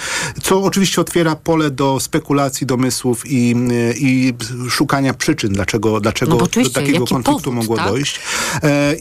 [0.43, 4.35] co oczywiście otwiera pole do spekulacji, domysłów i, e, i
[4.69, 7.89] szukania przyczyn, dlaczego, dlaczego No do takiego konfliktu powód, mogło tak?
[7.89, 8.21] dojść.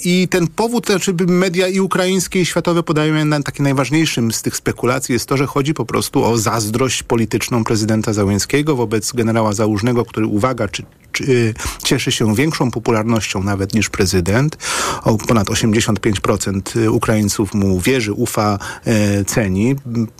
[0.04, 4.56] I ten powód, znaczy media i ukraińskie i światowe podają na taki najważniejszym z tych
[4.56, 10.06] spekulacji jest to, że chodzi po prostu o zazdrość polityczną prezydenta Załęskiego wobec generała Załużnego,
[10.06, 14.57] który, uwaga, czy, czy, cieszy się większą popularnością nawet niż prezydent.
[15.03, 19.75] O, ponad 85% Ukraińców mu wierzy, ufa, e, ceni.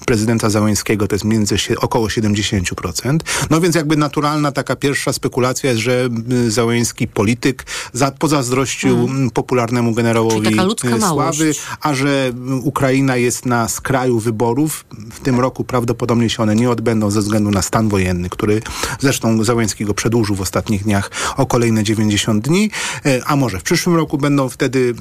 [0.06, 3.19] Prezydenta Załęskiego to jest między około 70%.
[3.50, 9.30] No więc jakby naturalna taka pierwsza spekulacja jest, że y, Załęski polityk za, pozazdrościł Mhm.
[9.30, 10.60] popularnemu generałowi
[10.98, 12.32] y, sławy, a że
[12.63, 14.86] Ukraina jest na skraju wyborów.
[15.12, 18.62] W tym roku prawdopodobnie się one nie odbędą ze względu na stan wojenny, który
[19.00, 22.69] zresztą Załęski go przedłużył w ostatnich dniach o kolejne 90 dni,
[23.06, 24.94] E, a może w przyszłym roku będą wtedy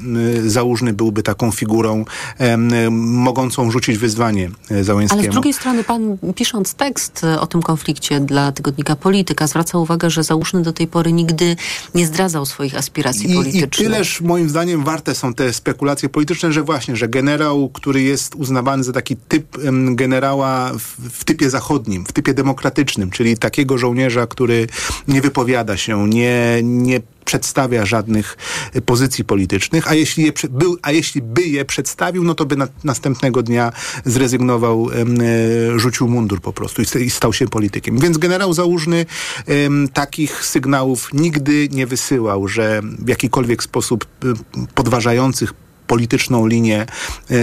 [0.46, 2.04] Załużny byłby taką figurą
[2.90, 5.22] mogącą rzucić wyzwanie e, Załęskiemu.
[5.22, 9.78] Ale z drugiej strony pan, pisząc tekst e, o tym konflikcie dla tygodnika Polityka, zwraca
[9.78, 11.56] uwagę, że Załuszny do tej pory nigdy
[11.94, 13.88] nie zdradzał swoich aspiracji I, I politycznych.
[13.88, 18.84] tyleż moim zdaniem warte są te spekulacje polityczne, że właśnie, że generał, który jest uznawany
[18.84, 19.58] za taki typ
[19.90, 24.66] generała w, w typie zachodnim, w typie demokratycznym, czyli takiego żołnierza, który
[25.08, 28.36] nie wypowiada wypowiada się, nie, nie przedstawia żadnych
[28.76, 32.56] y, pozycji politycznych, a jeśli, je, był, a jeśli by je przedstawił, no to by
[32.56, 33.72] na, następnego dnia
[34.04, 37.98] zrezygnował, e, rzucił mundur po prostu i, i stał się politykiem.
[37.98, 39.06] Więc generał Załużny
[39.46, 44.28] em, takich sygnałów nigdy nie wysyłał, że w jakikolwiek sposób y,
[44.74, 46.86] podważających polityczną linię
[47.30, 47.36] e,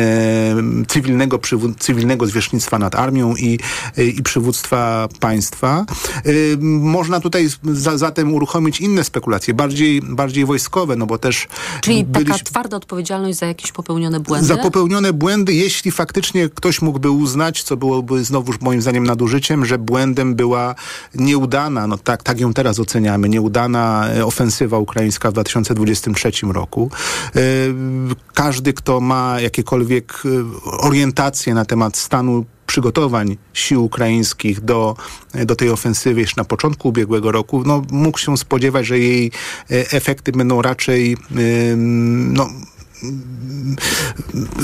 [0.88, 1.40] cywilnego,
[1.80, 3.60] cywilnego zwierzchnictwa nad armią i,
[3.98, 5.86] e, i przywództwa państwa.
[6.26, 6.32] E,
[6.80, 11.48] można tutaj za, zatem uruchomić inne spekulacje, bardziej, bardziej wojskowe, no bo też
[11.82, 14.48] Czyli taka twarda odpowiedzialność za jakieś popełnione błędy?
[14.48, 19.78] za popełnione błędy, jeśli faktycznie ktoś mógłby uznać, co byłoby znowuż moim zdaniem nadużyciem, że
[19.78, 20.76] błędem była
[21.16, 26.92] nieudana, no tak, tak ją teraz oceniamy, nieudana e, ofensywa ukraińska w 2023 roku.
[28.34, 30.30] Każdy, kto ma jakiekolwiek e,
[30.66, 34.96] orientacje na temat stanu przygotowań sił ukraińskich do,
[35.46, 39.32] do tej ofensywy jeszcze na początku ubiegłego roku, no, mógł się spodziewać, że jej
[39.72, 41.18] e, efekty będą raczej
[41.78, 42.50] no,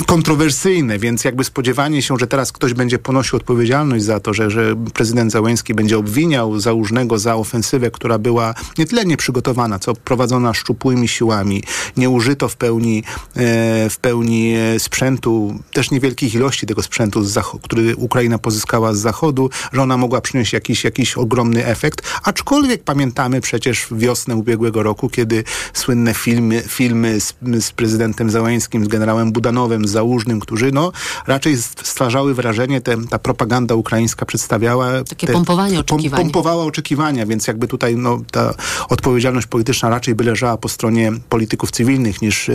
[0.06, 4.76] kontrowersyjne, więc jakby spodziewanie się, że teraz ktoś będzie ponosił odpowiedzialność za to, że, że
[4.94, 11.08] prezydent Załęski będzie obwiniał Załużnego za ofensywę, która była nie tyle nieprzygotowana, co prowadzona szczupłymi
[11.08, 11.62] siłami.
[11.96, 13.04] Nie użyto w pełni,
[13.36, 17.22] e, w pełni e, sprzętu, też niewielkich ilości tego sprzętu,
[17.62, 22.02] który Ukraina pozyskała z zachodu, że ona mogła przynieść jakiś, jakiś ogromny efekt.
[22.22, 28.88] Aczkolwiek pamiętamy przecież wiosnę ubiegłego roku, kiedy słynne filmy, filmy z, z prezydentem Załęskim, z
[28.88, 30.92] generałem Budanowem, z Załużnym, którzy no,
[31.26, 35.04] raczej stwarzały wrażenie, te, ta propaganda ukraińska przedstawiała...
[35.08, 36.20] Takie te, pompowanie oczekiwań.
[36.20, 38.54] Pompowała oczekiwania, więc jakby tutaj no, ta
[38.88, 42.50] odpowiedzialność polityczna raczej by leżała po stronie polityków cywilnych niż,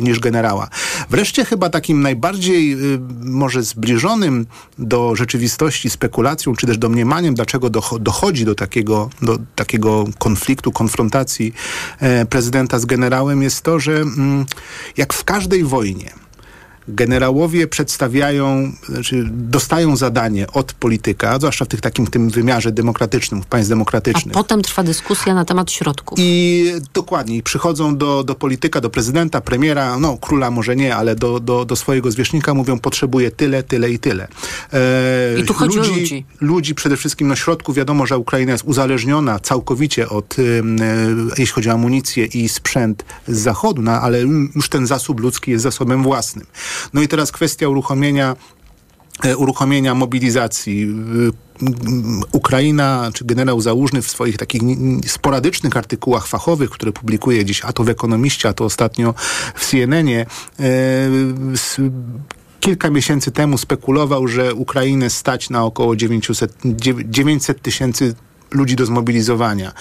[0.00, 0.68] niż generała.
[1.10, 2.76] Wreszcie chyba takim najbardziej e,
[3.20, 4.46] może zbliżonym
[4.78, 11.54] do rzeczywistości spekulacją, czy też domniemaniem, dlaczego docho- dochodzi do takiego, do takiego konfliktu, konfrontacji
[12.00, 14.46] e, prezydenta z generałem jest to, że mm,
[14.96, 16.23] jak w każdej wojnie
[16.88, 23.46] generałowie przedstawiają, znaczy dostają zadanie od polityka, zwłaszcza w tych takim tym wymiarze demokratycznym, w
[23.46, 24.34] państw A demokratycznych.
[24.34, 26.18] potem trwa dyskusja na temat środków.
[26.22, 31.40] I dokładnie, przychodzą do, do polityka, do prezydenta, premiera, no króla może nie, ale do,
[31.40, 34.28] do, do swojego zwierzchnika mówią, potrzebuję tyle, tyle i tyle.
[34.72, 36.26] E, I tu chodzi o ludzi.
[36.40, 40.42] Ludzi przede wszystkim, no środków, wiadomo, że Ukraina jest uzależniona całkowicie od, e,
[41.38, 44.20] jeśli chodzi o amunicję i sprzęt z zachodu, no, ale
[44.56, 46.46] już ten zasób ludzki jest zasobem własnym.
[46.94, 48.36] No i teraz kwestia uruchomienia
[49.24, 50.82] e, uruchomienia mobilizacji.
[50.82, 51.44] Y,
[52.32, 54.62] Ukraina, czy generał Załużny w swoich takich
[55.06, 59.14] sporadycznych artykułach fachowych, które publikuje gdzieś, a to w Ekonomiście, a to ostatnio
[59.54, 60.26] w CNN-ie,
[60.60, 60.64] e,
[62.60, 68.14] kilka miesięcy temu spekulował, że Ukrainę stać na około 900 dziew- 900 tysięcy
[68.54, 69.72] ludzi do zmobilizowania,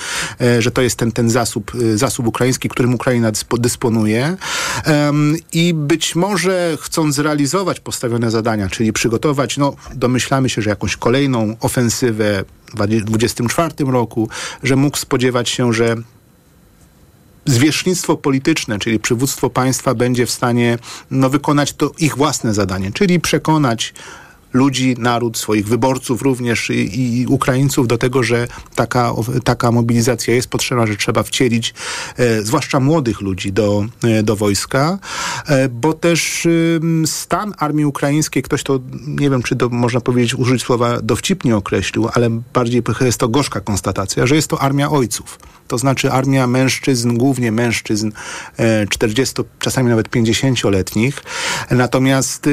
[0.42, 4.38] e, że to jest ten, ten zasób, e, zasób ukraiński, którym Ukraina dyspo, dysponuje.
[5.54, 11.56] I być może chcąc zrealizować postawione zadania, czyli przygotować, no domyślamy się, że jakąś kolejną
[11.60, 14.30] ofensywę w 2024 roku,
[14.64, 15.96] że mógł spodziewać się, że
[17.46, 20.78] zwierzchnictwo polityczne, czyli przywództwo państwa będzie w stanie
[21.12, 23.94] no, wykonać to ich własne zadanie, czyli przekonać
[24.54, 29.14] ludzi, naród, swoich wyborców również i, i Ukraińców do tego, że taka,
[29.44, 31.74] taka mobilizacja jest potrzebna, że trzeba wcielić
[32.18, 35.00] e, zwłaszcza młodych ludzi do, e, do wojska,
[35.48, 36.48] e, bo też
[37.06, 42.10] stan armii ukraińskiej, ktoś to, nie wiem czy to można powiedzieć, użyć słowa dowcipnie określił,
[42.14, 45.40] ale bardziej jest to gorzka konstatacja, że jest to armia ojców.
[45.68, 48.12] To znaczy armia mężczyzn, głównie mężczyzn
[48.58, 51.24] e, 40, czasami nawet 50-letnich.
[51.72, 52.50] Natomiast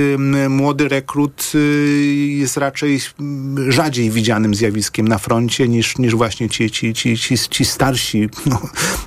[0.48, 1.89] młody rekrut y,
[2.38, 7.38] jest raczej mm, rzadziej widzianym zjawiskiem na froncie niż, niż właśnie ci, ci, ci, ci,
[7.38, 8.60] ci starsi, no,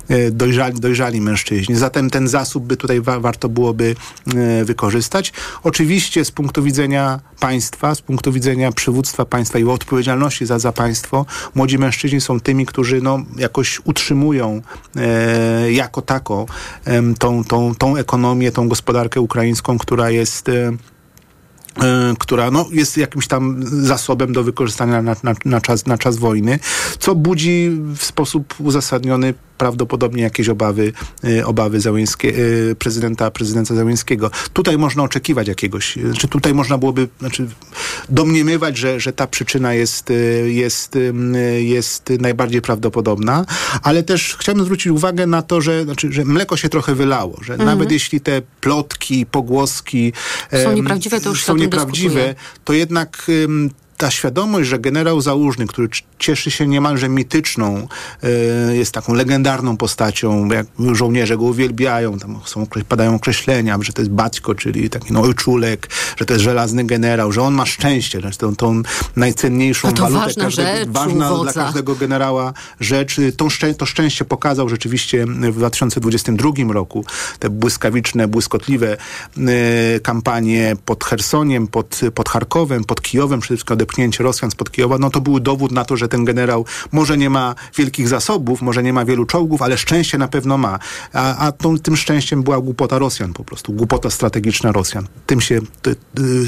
[0.08, 1.76] e, dojrzali, dojrzali mężczyźni.
[1.76, 3.96] Zatem ten zasób by tutaj wa warto byłoby
[4.34, 5.32] e, wykorzystać.
[5.62, 11.26] Oczywiście z punktu widzenia państwa, z punktu widzenia przywództwa państwa i odpowiedzialności za, za państwo,
[11.54, 14.62] młodzi mężczyźni są tymi, którzy no, jakoś utrzymują
[14.96, 16.46] e, jako tako
[16.84, 20.93] em, tą, tą, tą ekonomię, tą gospodarkę ukraińską, która jest e, e,
[22.18, 26.58] która no, jest jakimś tam zasobem do wykorzystania na, na, na, czas, na czas wojny,
[26.98, 30.92] co budzi w sposób uzasadniony prawdopodobnie jakieś obawy,
[31.24, 32.28] e, obawy Załęskie,
[32.70, 34.30] e, prezydenta, prezydenta Załęskiego.
[34.52, 37.48] Tutaj można oczekiwać jakiegoś, czy tutaj można byłoby znaczy,
[38.08, 40.14] domniemywać, że, że ta przyczyna jest, e,
[40.50, 40.98] jest,
[41.58, 43.44] jest najbardziej prawdopodobna,
[43.82, 47.52] ale też chciałbym zwrócić uwagę na to, że, znaczy, że mleko się trochę wylało, że
[47.52, 47.70] Mhm.
[47.70, 50.12] nawet jeśli te plotki, pogłoski
[50.64, 52.34] Są nieprawdziwe, to już są nieprawdziwe, dyskutuje.
[52.64, 53.26] to jednak
[53.96, 57.88] ta świadomość, że generał Załużny, który cieszy się niemalże mityczną,
[58.22, 64.02] e, jest taką legendarną postacią, jak żołnierze go uwielbiają, tam są, padają określenia, że to
[64.02, 68.20] jest Batko, czyli taki no, ojczulek, że to jest żelazny generał, że on ma szczęście,
[68.20, 68.82] że tą, tą
[69.16, 73.16] najcenniejszą No walutę ważna każdego, rzecz ważna dla każdego generała rzecz.
[73.36, 77.04] Tą szczę- to szczęście pokazał rzeczywiście w 2022 roku.
[77.38, 78.96] Te błyskawiczne, błyskotliwe
[79.38, 84.98] y, kampanie pod Chersoniem, pod, pod Charkowem, pod Kijowem, przede wszystkim odepchnięcie Rosjan spod Kijowa,
[84.98, 88.82] no to był dowód na to, że ten generał może nie ma wielkich zasobów, może
[88.82, 90.78] nie ma wielu czołgów, ale szczęście na pewno ma.
[91.12, 95.06] A, a tą, tym szczęściem była głupota Rosjan po prostu, głupota strategiczna Rosjan.
[95.26, 95.96] Tym się ty,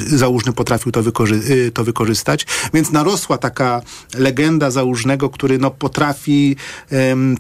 [0.07, 2.47] Załużny potrafił to, wykorzy- y, to wykorzystać.
[2.75, 3.83] Więc narosła taka
[4.15, 6.57] legenda Załużnego, który no, potrafi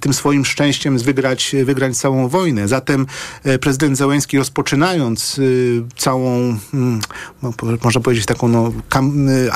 [0.01, 2.69] tym swoim szczęściem wygrać, wygrać całą wojnę.
[2.69, 3.07] Zatem
[3.45, 7.01] e, prezydent Zełenski rozpoczynając y, całą, mm,
[7.43, 7.53] no,
[7.85, 9.53] można powiedzieć taką no, kam, y,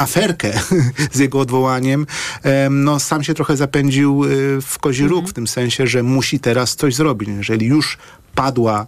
[1.13, 2.07] z jego odwołaniem,
[2.43, 6.41] em, no, sam się trochę zapędził y, w kozi róg, w tym sensie, że musi
[6.41, 7.29] teraz coś zrobić.
[7.29, 7.99] Jeżeli już
[8.35, 8.87] padła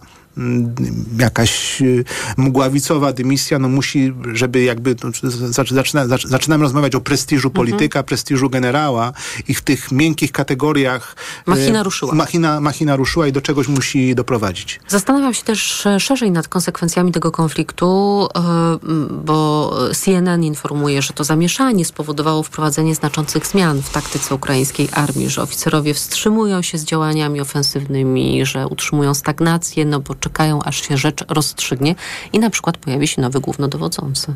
[1.19, 2.03] jakaś y,
[2.37, 8.03] mgławicowa dymisja, no musi, żeby jakby, no, zac- zaczyna, zac- zaczynamy rozmawiać o prestiżu polityka,
[8.03, 9.13] prestiżu generała
[9.47, 11.15] i w tych miękkich kategoriach
[11.47, 12.15] e, Machina ruszyła.
[12.15, 14.79] Machina, machina ruszyła i do czegoś musi doprowadzić.
[14.87, 21.23] Zastanawiam się też szerzej nad konsekwencjami tego konfliktu, e, m, bo CNN informuje, że to
[21.23, 27.41] zamieszanie spowodowało wprowadzenie znaczących zmian w taktyce ukraińskiej armii, że oficerowie wstrzymują się z działaniami
[27.41, 31.95] ofensywnymi, że utrzymują stagnację, no bo czekają, aż się rzecz rozstrzygnie
[32.33, 34.35] i na przykład pojawi się nowy głównodowodzący.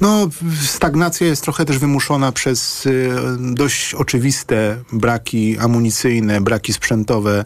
[0.00, 0.28] No,
[0.64, 7.44] stagnacja jest trochę też wymuszona przez y, dość oczywiste braki amunicyjne, braki sprzętowe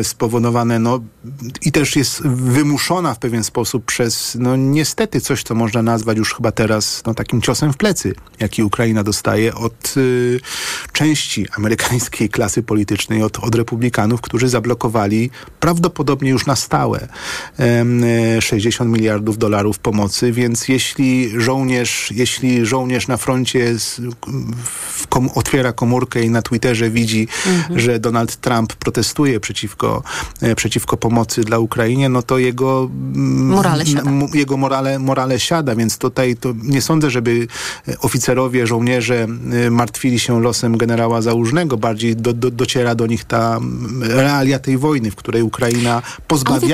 [0.00, 1.00] y, spowodowane, no
[1.62, 6.34] i też jest wymuszona w pewien sposób przez, no niestety coś, co można nazwać już
[6.34, 10.40] chyba teraz no, takim ciosem w plecy, jaki Ukraina dostaje od y,
[10.92, 16.97] części amerykańskiej klasy politycznej, od, od republikanów, którzy zablokowali prawdopodobnie już na stałe
[18.38, 23.74] y, 60 miliardów dolarów pomocy, więc jeśli żołnierz, jeśli żołnierz na froncie
[25.08, 27.80] kom, otwiera komórkę i na Twitterze widzi, Mhm.
[27.80, 30.02] że Donald Trump protestuje przeciwko,
[30.40, 34.10] e, przeciwko pomocy dla Ukrainie, no to jego mm, Morale siada.
[34.34, 37.46] jego morale, morale siada, więc tutaj to nie sądzę, żeby
[37.88, 39.26] e, oficerowie, żołnierze
[39.66, 43.58] e, martwili się losem generała Załużnego, bardziej do, do, dociera do nich ta
[44.00, 46.02] realia tej wojny, w której Ukraina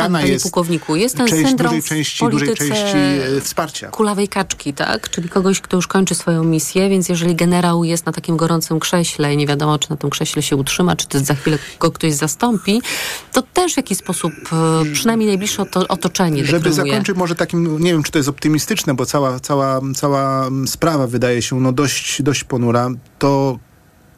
[0.05, 2.97] Ale pozbawiana panie jest pułkowniku, jest ten część, syndrom dużej części, dużej części
[3.41, 3.89] wsparcia.
[3.89, 5.11] kulawej kaczki, tak?
[5.11, 9.35] Czyli kogoś, kto już kończy swoją misję, więc jeżeli generał jest na takim gorącym krześle
[9.35, 12.13] i nie wiadomo, czy na tym krześle się utrzyma, czy to za chwilę go ktoś
[12.13, 12.83] zastąpi,
[13.33, 17.93] to też w jakiś sposób, e, przynajmniej najbliższe oto, otoczenie Żeby zakończyć może takim, nie
[17.93, 22.45] wiem czy to jest optymistyczne, bo cała, cała, cała sprawa wydaje się no dość, dość
[22.45, 23.59] ponura, to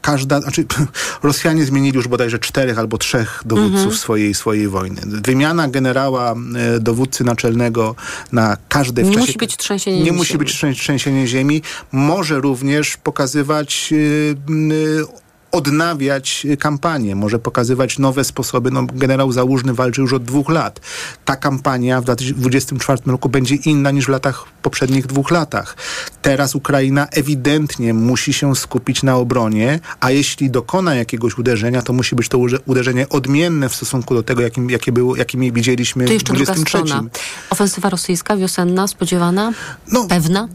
[0.06, 0.64] każda, znaczy
[1.22, 3.94] Rosjanie zmienili już bodajże czterech albo trzech dowódców Mhm.
[3.96, 5.00] swojej, swojej wojny.
[5.06, 6.34] Wymiana generała,
[6.76, 7.94] e, dowódcy naczelnego
[8.32, 10.16] na każde w Nie czasie, musi być trzęsienie Nie ziemi.
[10.16, 11.62] musi być trzę- trzęsienie ziemi.
[11.92, 18.70] Może również pokazywać y, y, odnawiać kampanię, może pokazywać nowe sposoby.
[18.70, 20.80] No, generał Załużny walczy już od dwóch lat.
[21.24, 25.76] Ta kampania w 2024 roku będzie inna niż w latach poprzednich dwóch latach.
[26.22, 32.16] Teraz Ukraina ewidentnie musi się skupić na obronie, a jeśli dokona jakiegoś uderzenia, to musi
[32.16, 36.12] być to uderzenie odmienne w stosunku do tego, jakim, jakie było, jakimi widzieliśmy To w
[36.12, 36.78] jeszcze druga 23.
[36.78, 37.08] strona.
[37.50, 39.52] Ofensywa rosyjska, wiosenna, spodziewana?
[39.92, 40.48] No, Pewna?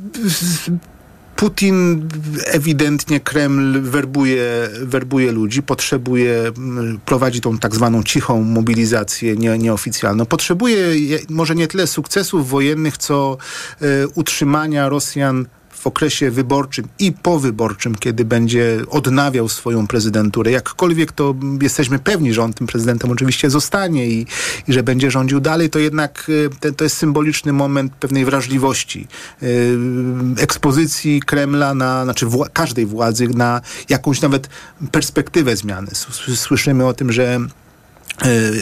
[1.35, 2.07] Putin
[2.45, 10.25] ewidentnie Kreml werbuje, werbuje ludzi, potrzebuje, mm, prowadzi tą tak zwaną cichą mobilizację nie, nieoficjalną.
[10.25, 13.37] Potrzebuje je- może nie tyle sukcesów wojennych, co
[13.81, 15.45] e, utrzymania Rosjan
[15.81, 20.51] w okresie wyborczym i powyborczym, kiedy będzie odnawiał swoją prezydenturę.
[20.51, 24.27] Jakkolwiek to jesteśmy pewni, że on tym prezydentem oczywiście zostanie i,
[24.67, 29.07] i że będzie rządził dalej, to jednak e, te, to jest symboliczny moment pewnej wrażliwości,
[29.41, 29.45] e,
[30.37, 34.49] ekspozycji Kremla na, znaczy wła- każdej władzy na jakąś nawet
[34.91, 35.87] perspektywę zmiany.
[36.35, 37.39] Słyszymy o tym, że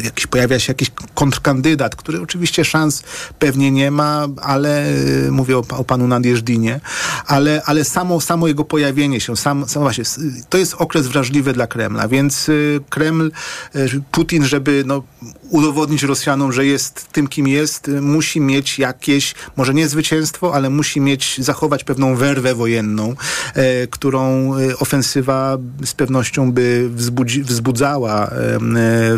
[0.04, 3.04] jakiś, pojawia się jakiś kontrkandydat, który oczywiście szans
[3.40, 4.88] pewnie nie ma, ale
[5.28, 6.80] e, mówię o, o panu Nadjeżdinie,
[7.26, 10.04] ale, ale samo, samo jego pojawienie się, sam, sam właśnie,
[10.50, 12.54] to jest okres wrażliwy dla Kremla, więc e,
[12.90, 13.32] Kreml,
[13.76, 13.80] e,
[14.12, 15.04] Putin, żeby no,
[15.50, 20.70] udowodnić Rosjanom, że jest tym, kim jest, e, musi mieć jakieś, może nie zwycięstwo, ale
[20.70, 23.16] musi mieć, zachować pewną werwę wojenną,
[23.54, 28.30] e, którą e, ofensywa z pewnością by wzbudzi, wzbudzała e,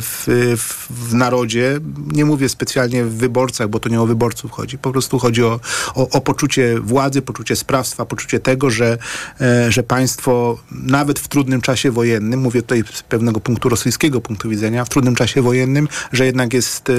[0.02, 1.80] w w, w, narodzie.
[2.12, 4.78] Nie mówię specjalnie w wyborcach, bo to nie o wyborców chodzi.
[4.78, 5.60] Po prostu chodzi o,
[5.96, 8.98] o, o poczucie władzy, poczucie sprawstwa, poczucie tego, że,
[9.42, 14.50] e, że państwo nawet w trudnym czasie wojennym, mówię tutaj z pewnego punktu rosyjskiego punktu
[14.50, 16.94] widzenia, w trudnym czasie wojennym, że jednak jest e,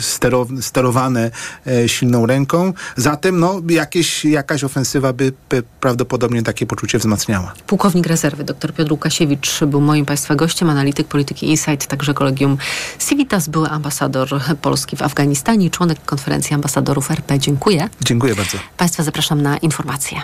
[0.00, 1.30] sterow, sterowane
[1.66, 2.72] e, silną ręką.
[2.96, 7.52] Zatem no, jakieś, jakaś ofensywa by, by prawdopodobnie takie poczucie wzmacniała.
[7.66, 12.53] Pułkownik rezerwy dr Piotr Łukasiewicz był moim Państwa gościem, analityk polityki Insight, także kolegium
[12.98, 14.28] Civitas, były ambasador
[14.62, 17.38] Polski w Afganistanie, członek konferencji ambasadorów RP.
[17.38, 17.88] Dziękuję.
[18.00, 18.58] Dziękuję bardzo.
[18.76, 20.22] Państwa zapraszam na informacje.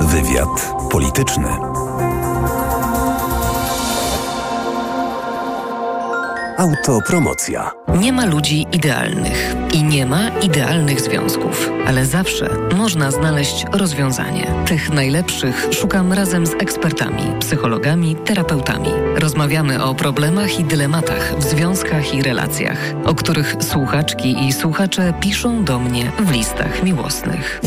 [0.00, 1.48] Wywiad polityczny.
[6.56, 7.70] Autopromocja.
[7.98, 14.46] Nie ma ludzi idealnych i nie ma idealnych związków, ale zawsze można znaleźć rozwiązanie.
[14.66, 18.88] Tych najlepszych szukam razem z ekspertami, psychologami, terapeutami.
[19.16, 25.64] Rozmawiamy o problemach i dylematach w związkach i relacjach, o których słuchaczki i słuchacze piszą
[25.64, 27.60] do mnie w listach miłosnych.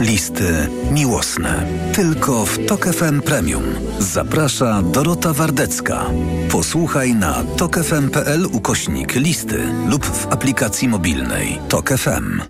[0.00, 1.66] Listy miłosne.
[1.94, 3.64] Tylko w Tok FM Premium.
[3.98, 6.04] Zaprasza Dorota Wardecka.
[6.50, 9.58] Posłuchaj na tokefm.pl ukośnik listy
[9.88, 12.40] lub w aplikacji mobilnej Tok FM.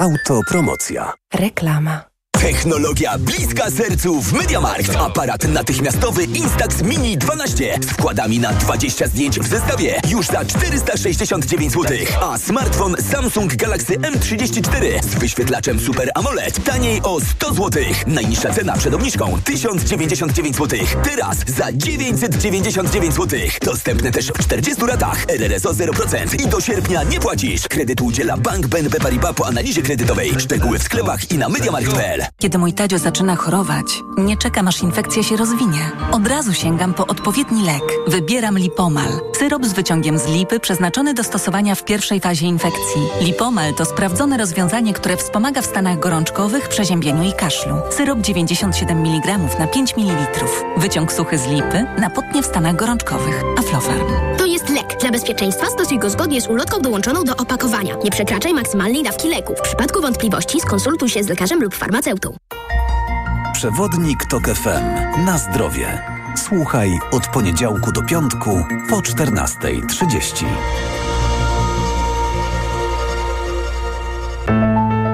[0.00, 1.12] Autopromocja.
[1.34, 2.07] Reklama.
[2.40, 4.96] Technologia bliska sercu w MediaMarkt.
[4.96, 11.72] Aparat natychmiastowy Instax Mini 12 z wkładami na 20 zdjęć w zestawie już za 469
[11.72, 11.98] zł.
[12.20, 17.82] A smartfon Samsung Galaxy M34 z wyświetlaczem Super AMOLED taniej o 100 zł.
[18.06, 20.78] Najniższa cena przed obniżką 1099 zł.
[21.04, 23.40] Teraz za 999 zł.
[23.62, 25.24] Dostępne też w 40 ratach.
[25.28, 27.68] RRSO 0% i do sierpnia nie płacisz.
[27.68, 30.34] Kredyt udziela Bank BNP Paribas po analizie kredytowej.
[30.38, 32.27] Szczegóły w sklepach i na MediaMarkt.pl.
[32.36, 33.86] Kiedy mój Tadzio zaczyna chorować,
[34.18, 35.90] nie czekam aż infekcja się rozwinie.
[36.12, 37.82] Od razu sięgam po odpowiedni lek.
[38.06, 39.08] Wybieram Lipomal.
[39.38, 43.02] Syrop z wyciągiem z lipy przeznaczony do stosowania w pierwszej fazie infekcji.
[43.20, 47.74] Lipomal to sprawdzone rozwiązanie, które wspomaga w stanach gorączkowych, przeziębieniu i kaszlu.
[47.90, 50.26] Syrop 97 mg na 5 ml.
[50.76, 53.42] Wyciąg suchy z lipy na potnie w stanach gorączkowych.
[53.58, 54.06] Aflofarm.
[54.38, 55.00] To jest lek.
[55.00, 57.96] Dla bezpieczeństwa stosuj go zgodnie z ulotką dołączoną do opakowania.
[58.04, 59.54] Nie przekraczaj maksymalnej dawki leku.
[59.56, 62.17] W przypadku wątpliwości skonsultuj się z lekarzem lub farmaceutą.
[63.52, 65.24] Przewodnik Tok FM.
[65.24, 66.02] Na zdrowie.
[66.36, 70.44] Słuchaj od poniedziałku do piątku po 14.30.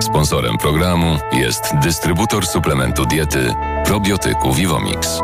[0.02, 5.20] Sponsorem programu jest dystrybutor suplementu diety probiotyku Vivomix.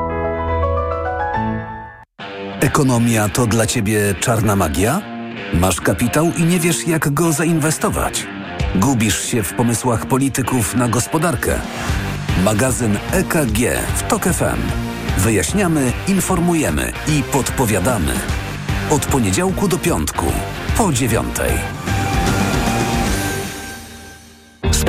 [2.60, 5.00] Ekonomia to dla Ciebie czarna magia?
[5.54, 8.26] Masz kapitał i nie wiesz, jak go zainwestować?
[8.74, 11.60] Gubisz się w pomysłach polityków na gospodarkę?
[12.44, 13.58] Magazyn EKG
[13.96, 14.60] w TOK FM.
[15.18, 18.12] Wyjaśniamy, informujemy i podpowiadamy.
[18.90, 20.26] Od poniedziałku do piątku,
[20.76, 21.52] po dziewiątej.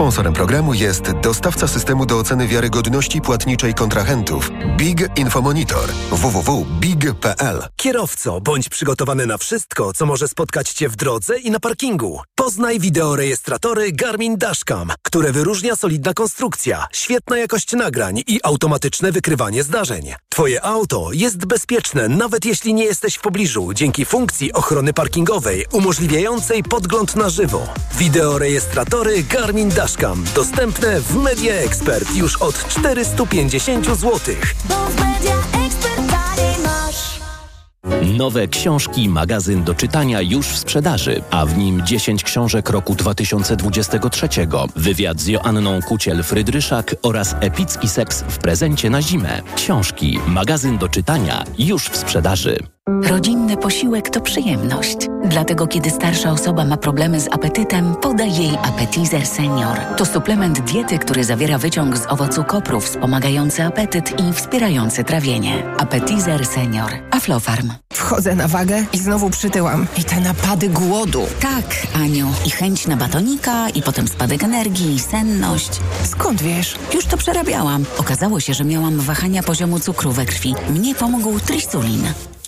[0.01, 7.67] Sponsorem programu jest dostawca systemu do oceny wiarygodności płatniczej kontrahentów Big Infomonitor www.big.pl.
[7.75, 12.21] Kierowco, bądź przygotowany na wszystko, co może spotkać Cię w drodze i na parkingu.
[12.41, 20.13] Poznaj wideorejestratory Garmin Dashcam, które wyróżnia solidna konstrukcja, świetna jakość nagrań i automatyczne wykrywanie zdarzeń.
[20.29, 26.63] Twoje auto jest bezpieczne, nawet jeśli nie jesteś w pobliżu, dzięki funkcji ochrony parkingowej umożliwiającej
[26.63, 27.67] podgląd na żywo.
[27.97, 34.19] Wideorejestratory Garmin Dashcam dostępne w Media Expert już od 450 zł.
[38.17, 44.27] Nowe książki, magazyn do czytania już w sprzedaży, a w nim 10 książek roku 2023,
[44.75, 49.41] wywiad z Joanną Kuciel-Frydryszak oraz epicki seks w prezencie na zimę.
[49.55, 52.70] Książki, magazyn do czytania już w sprzedaży.
[52.87, 54.97] Rodzinny posiłek to przyjemność.
[55.25, 59.77] Dlatego, kiedy starsza osoba ma problemy z apetytem, podaj jej Appetizer Senior.
[59.97, 65.63] To suplement diety, który zawiera wyciąg z owocu kopru wspomagający apetyt i wspierający trawienie.
[65.77, 66.91] Appetizer Senior.
[67.11, 67.71] Aflofarm.
[67.93, 69.87] Wchodzę na wagę i znowu przytyłam.
[69.97, 71.21] I te napady głodu.
[71.39, 72.27] Tak, Aniu.
[72.45, 75.69] I chęć na batonika, i potem spadek energii, i senność.
[76.03, 76.77] Skąd wiesz?
[76.93, 77.85] Już to przerabiałam.
[77.97, 80.55] Okazało się, że miałam wahania poziomu cukru we krwi.
[80.69, 82.03] Mnie pomógł trisulin.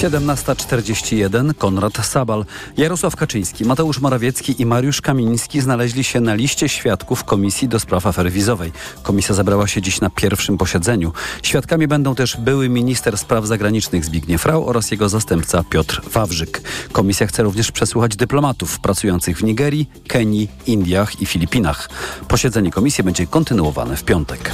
[0.00, 2.44] 17.41 Konrad Sabal,
[2.76, 8.06] Jarosław Kaczyński, Mateusz Morawiecki i Mariusz Kamiński znaleźli się na liście świadków Komisji do Spraw
[8.06, 8.72] Afery Wizowej.
[9.02, 11.12] Komisja zabrała się dziś na pierwszym posiedzeniu.
[11.42, 16.62] Świadkami będą też były minister spraw zagranicznych Zbigniew Rau oraz jego zastępca Piotr Wawrzyk.
[16.92, 21.88] Komisja chce również przesłuchać dyplomatów pracujących w Nigerii, Kenii, Indiach i Filipinach.
[22.28, 24.50] Posiedzenie komisji będzie kontynuowane w piątek.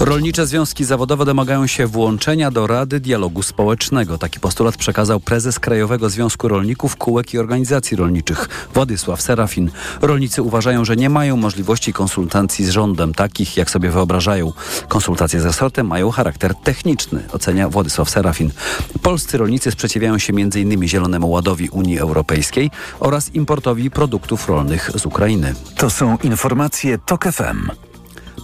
[0.00, 4.18] Rolnicze związki zawodowe domagają się włączenia do Rady Dialogu Społecznego.
[4.18, 9.70] Taki postulat przekazał prezes Krajowego Związku Rolników, Kółek i Organizacji Rolniczych Władysław Serafin.
[10.02, 14.52] Rolnicy uważają, że nie mają możliwości konsultacji z rządem takich, jak sobie wyobrażają.
[14.88, 18.50] Konsultacje z resortem mają charakter techniczny, ocenia Władysław Serafin.
[19.02, 20.88] Polscy rolnicy sprzeciwiają się m.in.
[20.88, 22.70] Zielonemu Ładowi Unii Europejskiej
[23.00, 25.54] oraz importowi produktów rolnych z Ukrainy.
[25.76, 27.89] To są informacje TOK FM.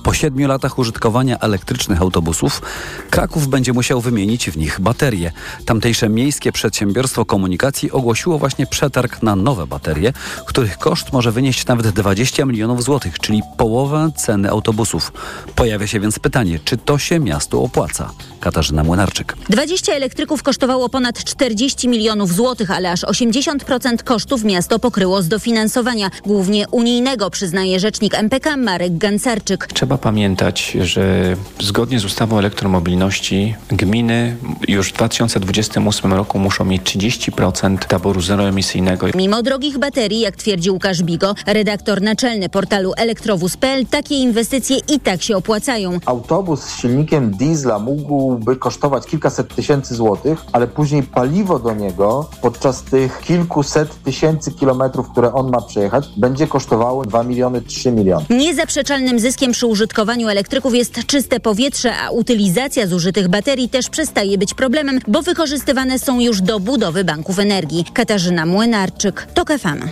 [0.06, 2.62] Po siedmiu latach użytkowania elektrycznych autobusów
[3.10, 5.32] Kraków będzie musiał wymienić w nich baterie.
[5.64, 10.12] Tamtejsze miejskie przedsiębiorstwo komunikacji ogłosiło właśnie przetarg na nowe baterie,
[10.46, 15.12] których koszt może wynieść nawet 20 milionów złotych, czyli połowę ceny autobusów.
[15.54, 18.10] Pojawia się więc pytanie, czy to się miastu opłaca?
[18.40, 19.36] Katarzyna Młynarczyk.
[19.50, 26.10] 20 elektryków kosztowało ponad 40 milionów złotych, ale aż 80% kosztów miasto pokryło z dofinansowania,
[26.26, 29.66] głównie unijnego, przyznaje rzecznik MPK Marek Gancarczyk.
[29.66, 34.36] Trzeba pamiętać, że zgodnie z ustawą o elektromobilności gminy
[34.68, 39.06] już w 2028 roku muszą mieć 30% taboru zeroemisyjnego.
[39.14, 45.22] Mimo drogich baterii, jak twierdzi Łukasz Bigo, redaktor naczelny portalu elektrowóz.pl, takie inwestycje i tak
[45.22, 45.98] się opłacają.
[46.06, 52.82] Autobus z silnikiem diesla mógłby kosztować kilkaset tysięcy złotych, ale później paliwo do niego podczas
[52.82, 58.24] tych kilkuset tysięcy kilometrów, które on ma przejechać, będzie kosztowało 2 miliony, 3 miliony.
[58.30, 59.85] Niezaprzeczalnym zyskiem przy użytkowaniu
[60.30, 66.20] elektryków jest czyste powietrze, a utylizacja zużytych baterii też przestaje być problemem, bo wykorzystywane są
[66.20, 67.84] już do budowy banków energii.
[67.94, 69.88] Katarzyna Młynarczyk, TOK FM.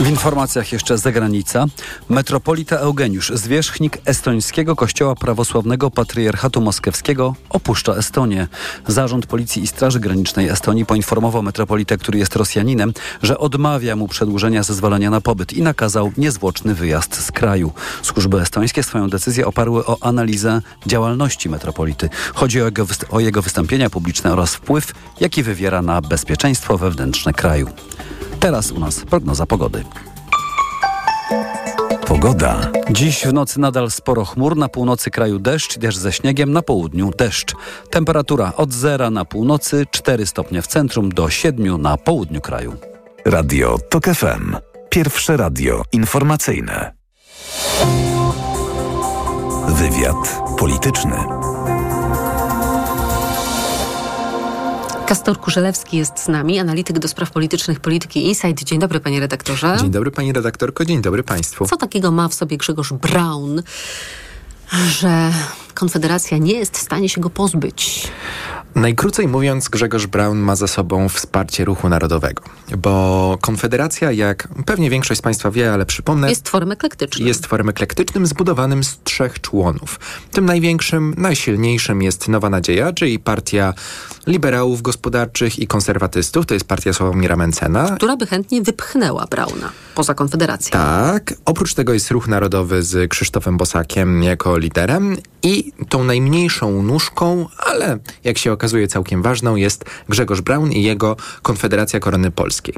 [0.00, 1.66] W informacjach jeszcze zagranica.
[2.08, 8.48] Metropolita Eugeniusz, zwierzchnik estońskiego kościoła prawosławnego patriarchatu moskiewskiego, opuszcza Estonię.
[8.86, 12.92] Zarząd Policji i Straży Granicznej Estonii poinformował metropolitę, który jest Rosjaninem,
[13.22, 17.72] że odmawia mu przedłużenia zezwolenia na pobyt i nakazał niezwłoczny wyjazd z kraju.
[18.02, 22.08] Służby estońskie swoją decyzję oparły o analizę działalności metropolity.
[22.34, 27.68] Chodzi o jego, o jego wystąpienia publiczne oraz wpływ, jaki wywiera na bezpieczeństwo wewnętrzne kraju.
[28.40, 29.84] Teraz u nas prognoza pogody.
[32.06, 32.70] Pogoda.
[32.90, 37.10] Dziś w nocy nadal sporo chmur, na północy kraju deszcz, deszcz ze śniegiem, na południu
[37.18, 37.54] deszcz.
[37.90, 42.76] Temperatura od zera na północy, 4 stopnie w centrum do 7 na południu kraju.
[43.24, 44.56] Radio TOK FM.
[44.90, 46.94] Pierwsze radio informacyjne.
[49.68, 51.16] Wywiad polityczny.
[55.06, 58.64] Kastor Kurzelewski jest z nami, analityk do spraw politycznych Polityki Insight.
[58.64, 59.76] Dzień dobry, panie redaktorze.
[59.80, 61.66] Dzień dobry, pani redaktorko, dzień dobry państwu.
[61.66, 63.62] Co takiego ma w sobie Grzegorz Braun,
[64.88, 65.32] że
[65.74, 68.08] Konfederacja nie jest w stanie się go pozbyć?
[68.74, 72.42] Najkrócej mówiąc, Grzegorz Braun ma za sobą wsparcie ruchu narodowego,
[72.78, 76.28] bo Konfederacja, jak pewnie większość z Państwa wie, ale przypomnę.
[76.28, 77.28] Jest tworem eklektycznym.
[77.28, 80.00] Jest tworem eklektycznym zbudowanym z trzech członów.
[80.32, 83.74] Tym największym, najsilniejszym jest Nowa Nadzieja, czyli partia
[84.26, 87.96] liberałów gospodarczych i konserwatystów, to jest partia Sławomira Mencena.
[87.96, 90.70] Która by chętnie wypchnęła Brauna poza Konfederację.
[90.72, 91.34] Tak.
[91.44, 97.98] Oprócz tego jest ruch narodowy z Krzysztofem Bosakiem jako liderem i tą najmniejszą nóżką, ale
[98.24, 102.74] jak się okazuje całkiem ważną, jest Grzegorz Braun i jego Konfederacja Korony Polskiej.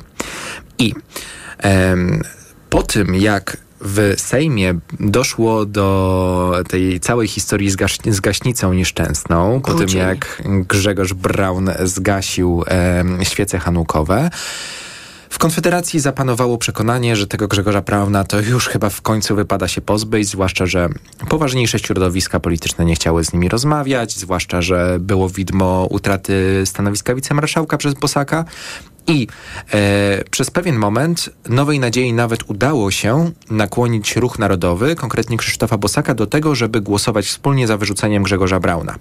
[0.79, 0.95] I
[1.59, 2.23] em,
[2.71, 9.61] po tym, jak w Sejmie doszło do tej całej historii z, gaś z gaśnicą nieszczęsną,
[9.61, 12.65] po tym jak Grzegorz Braun zgasił
[13.23, 14.31] świece hanukowe,
[15.31, 19.81] w Konfederacji zapanowało przekonanie, że tego Grzegorza Brauna to już chyba w końcu wypada się
[19.81, 20.89] pozbyć, zwłaszcza, że
[21.29, 27.77] poważniejsze środowiska polityczne nie chciały z nimi rozmawiać, zwłaszcza, że było widmo utraty stanowiska wicemarszałka
[27.77, 28.45] przez Bosaka.
[29.07, 29.27] I
[29.73, 36.15] e, przez pewien moment Nowej Nadziei nawet udało się nakłonić ruch narodowy, konkretnie Krzysztofa Bosaka,
[36.15, 38.95] do tego, żeby głosować wspólnie za wyrzuceniem Grzegorza Brauna.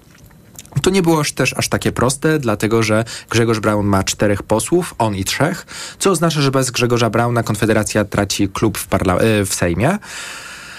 [0.82, 5.14] To nie było też aż takie proste, dlatego że Grzegorz Braun ma czterech posłów, on
[5.14, 5.66] i trzech,
[5.98, 9.98] co oznacza, że bez Grzegorza Brauna Konfederacja traci klub w, parla- w Sejmie.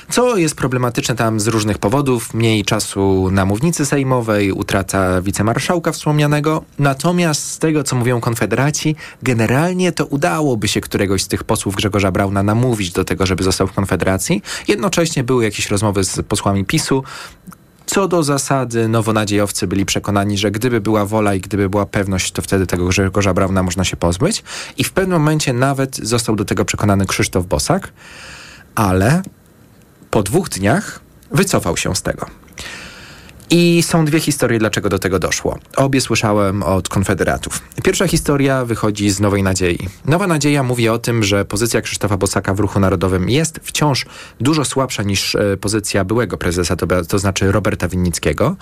[0.09, 2.34] Co jest problematyczne tam z różnych powodów.
[2.34, 6.63] Mniej czasu na mównicy sejmowej, utrata wicemarszałka wspomnianego.
[6.80, 12.11] Natomiast z tego, co mówią Konfederaci, generalnie to udałoby się któregoś z tych posłów Grzegorza
[12.11, 14.41] Brauna namówić do tego, żeby został w Konfederacji.
[14.67, 17.03] Jednocześnie były jakieś rozmowy z posłami PiSu,
[17.88, 22.41] Co do zasady, nowonadziejowcy byli przekonani, że gdyby była wola i gdyby była pewność, to
[22.41, 24.43] wtedy tego Grzegorza Brauna można się pozbyć.
[24.77, 27.93] I w pewnym momencie nawet został do tego przekonany Krzysztof Bosak,
[28.75, 29.21] ale
[30.11, 30.99] po dwóch dniach
[31.31, 32.47] wycofał się z tego.
[33.50, 35.60] I są dwie historie, dlaczego do tego doszło.
[35.76, 37.62] Obie słyszałem od konfederatów.
[37.84, 39.89] Pierwsza historia wychodzi z Nowej Nadziei.
[40.06, 44.06] Nowa Nadzieja mówi o tym, że pozycja Krzysztofa Bosaka w ruchu narodowym jest wciąż
[44.39, 48.56] dużo słabsza niż e, pozycja byłego prezesa, to, to znaczy Roberta Winnickiego.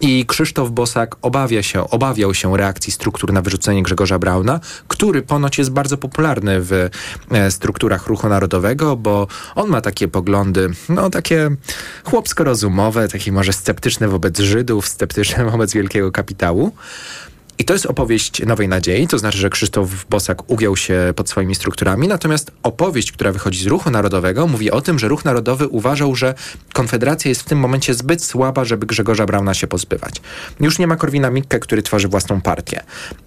[0.00, 5.58] I Krzysztof Bosak obawia się, obawiał się reakcji struktur na wyrzucenie Grzegorza Brauna, który ponoć
[5.58, 6.72] jest bardzo popularny w
[7.30, 11.50] e, strukturach ruchu narodowego, bo on ma takie poglądy, no takie
[12.04, 16.72] chłopsko-rozumowe, takie może sceptyczne wobec wobec Żydów, sceptyczny wobec wielkiego kapitału.
[17.58, 21.54] I to jest opowieść Nowej Nadziei, to znaczy, że Krzysztof Bosak ugiął się pod swoimi
[21.54, 26.14] strukturami, natomiast opowieść, która wychodzi z ruchu narodowego, mówi o tym, że ruch narodowy uważał,
[26.14, 26.34] że
[26.72, 30.14] Konfederacja jest w tym momencie zbyt słaba, żeby Grzegorza Brauna się pozbywać.
[30.60, 32.82] Już nie ma Korwina Mikke, który tworzy własną partię.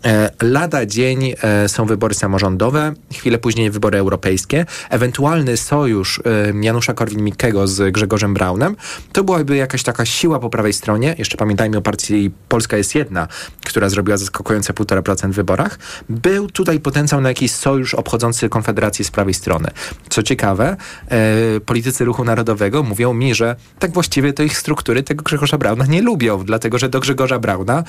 [0.06, 4.66] E, lada dzień e, są wybory samorządowe, chwilę później wybory europejskie.
[4.90, 8.76] Ewentualny sojusz e, Janusza Korwin-Mikkego z Grzegorzem Braunem
[9.12, 11.16] to byłaby jakaś taka siła po prawej stronie.
[11.18, 13.28] Jeszcze pamiętajmy o partii Polska jest jedna,
[13.66, 19.12] która zrobiła zaskakujące 1,5% w wyborach, był tutaj potencjał na jakiś sojusz obchodzący Konfederację z
[19.12, 19.68] prawej strony.
[20.10, 25.24] Co ciekawe, e, politycy Ruchu Narodowego mówią mi, że tak właściwie to ich struktury tego
[25.24, 27.84] Grzegorza Brauna nie lubią, dlatego że do Grzegorza Brauna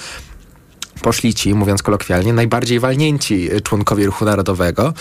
[1.03, 4.93] poszli ci, mówiąc kolokwialnie, najbardziej walnięci członkowie ruchu narodowego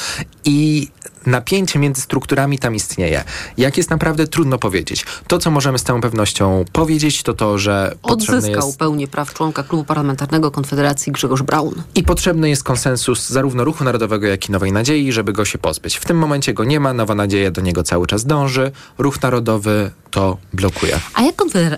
[0.46, 0.88] i
[1.26, 3.24] napięcie między strukturami tam istnieje.
[3.58, 5.06] Jak jest naprawdę trudno powiedzieć.
[5.28, 8.80] To, co możemy z całą pewnością powiedzieć, to to, że Odzyskał jest...
[8.80, 11.84] pełnię praw członka klubu parlamentarnego Konfederacji Grzegorz Braun.
[11.96, 15.98] I potrzebny jest konsensus zarówno ruchu narodowego, jak i Nowej Nadziei, żeby go się pozbyć.
[15.98, 19.92] W tym momencie go nie ma, Nowa Nadzieja do niego cały czas dąży, ruch narodowy
[20.12, 21.00] to blokuje.
[21.14, 21.36] A jak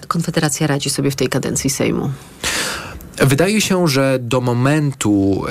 [0.08, 2.12] Konfederacja radzi sobie w tej kadencji Sejmu?
[3.18, 5.46] Wydaje się, że do momentu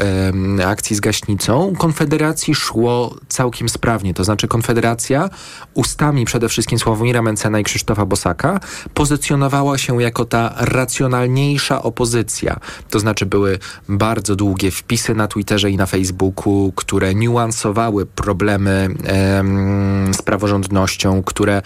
[0.67, 4.15] akcji z gaśnicą Konfederacji szło całkiem sprawnie.
[4.15, 5.31] To znaczy Konfederacja
[5.75, 8.61] ustami przede wszystkim Sławomira Mencena i Krzysztofa Bosaka
[8.95, 12.61] pozycjonowała się jako ta racjonalniejsza opozycja.
[12.91, 13.59] To znaczy były
[13.89, 18.89] bardzo długie wpisy na Twitterze i na Facebooku, które niuansowały problemy
[20.13, 21.63] z praworządnością, które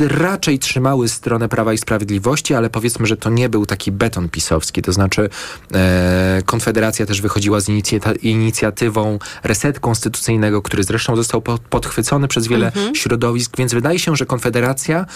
[0.00, 4.82] raczej trzymały stronę Prawa i Sprawiedliwości, ale powiedzmy, że to nie był taki beton pisowski.
[4.82, 5.28] To znaczy
[5.74, 7.68] e, Konfederacja też wychodziła z
[8.22, 12.94] inicjatywą reset konstytucyjnego, który zresztą został podchwycony przez wiele mhm.
[12.94, 15.06] środowisk, więc wydaje się, że Konfederacja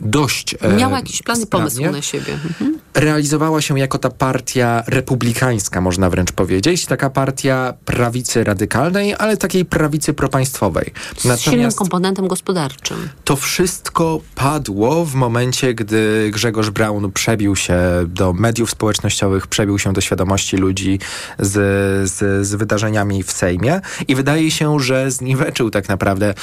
[0.00, 0.54] dość.
[0.60, 2.32] E, Miała jakiś plan i pomysł na siebie.
[2.32, 2.78] Mhm.
[2.94, 6.86] Realizowała się jako ta partia republikańska, można wręcz powiedzieć.
[6.86, 10.92] Taka partia prawicy radykalnej, ale takiej prawicy propaństwowej.
[11.18, 13.08] Z silnym komponentem gospodarczym.
[13.24, 19.92] To wszystko padło w momencie, gdy Grzegorz Braun przebił się do mediów społecznościowych, przebił się
[19.92, 20.98] do świadomości ludzi
[21.38, 21.52] z,
[22.10, 26.34] z, z wydarzeniami w Sejmie i wydaje się, że zniweczył tak naprawdę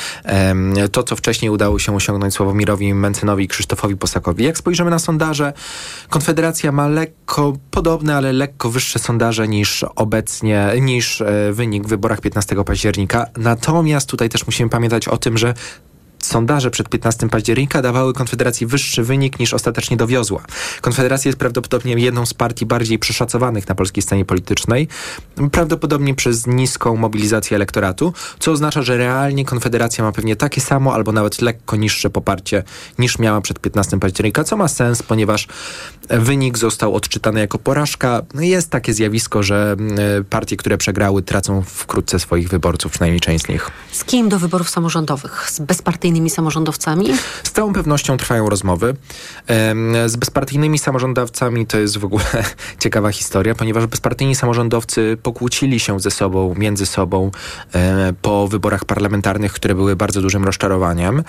[0.91, 4.43] to, co wcześniej udało się osiągnąć Sławomirowi Mencynowi i Krzysztofowi Posakowi.
[4.43, 5.53] Jak spojrzymy na sondaże,
[6.09, 12.21] Konfederacja ma lekko podobne, ale lekko wyższe sondaże niż obecnie, niż e, wynik w wyborach
[12.21, 13.25] 15 października.
[13.37, 15.53] Natomiast tutaj też musimy pamiętać o tym, że
[16.33, 20.41] sondaże przed 15 października dawały Konfederacji wyższy wynik niż ostatecznie dowiozła.
[20.81, 24.87] Konfederacja jest prawdopodobnie jedną z partii bardziej przeszacowanych na polskiej scenie politycznej,
[25.51, 31.11] prawdopodobnie przez niską mobilizację elektoratu, co oznacza, że realnie Konfederacja ma pewnie takie samo albo
[31.11, 32.63] nawet lekko niższe poparcie
[32.99, 35.47] niż miała przed 15 października, co ma sens, ponieważ
[36.09, 38.21] wynik został odczytany jako porażka.
[38.39, 39.75] Jest takie zjawisko, że
[40.19, 43.71] e, partie, które przegrały, tracą wkrótce swoich wyborców, przynajmniej część z nich.
[43.91, 45.51] Z kim do wyborów samorządowych?
[45.51, 47.07] Z bezpartyjnymi samorządowcami?
[47.43, 48.95] Z całą pewnością trwają rozmowy.
[50.07, 52.25] Z bezpartyjnymi samorządowcami to jest w ogóle
[52.83, 57.31] ciekawa historia, ponieważ bezpartyjni samorządowcy pokłócili się ze sobą, między sobą
[58.21, 61.23] po wyborach parlamentarnych, które były bardzo dużym rozczarowaniem.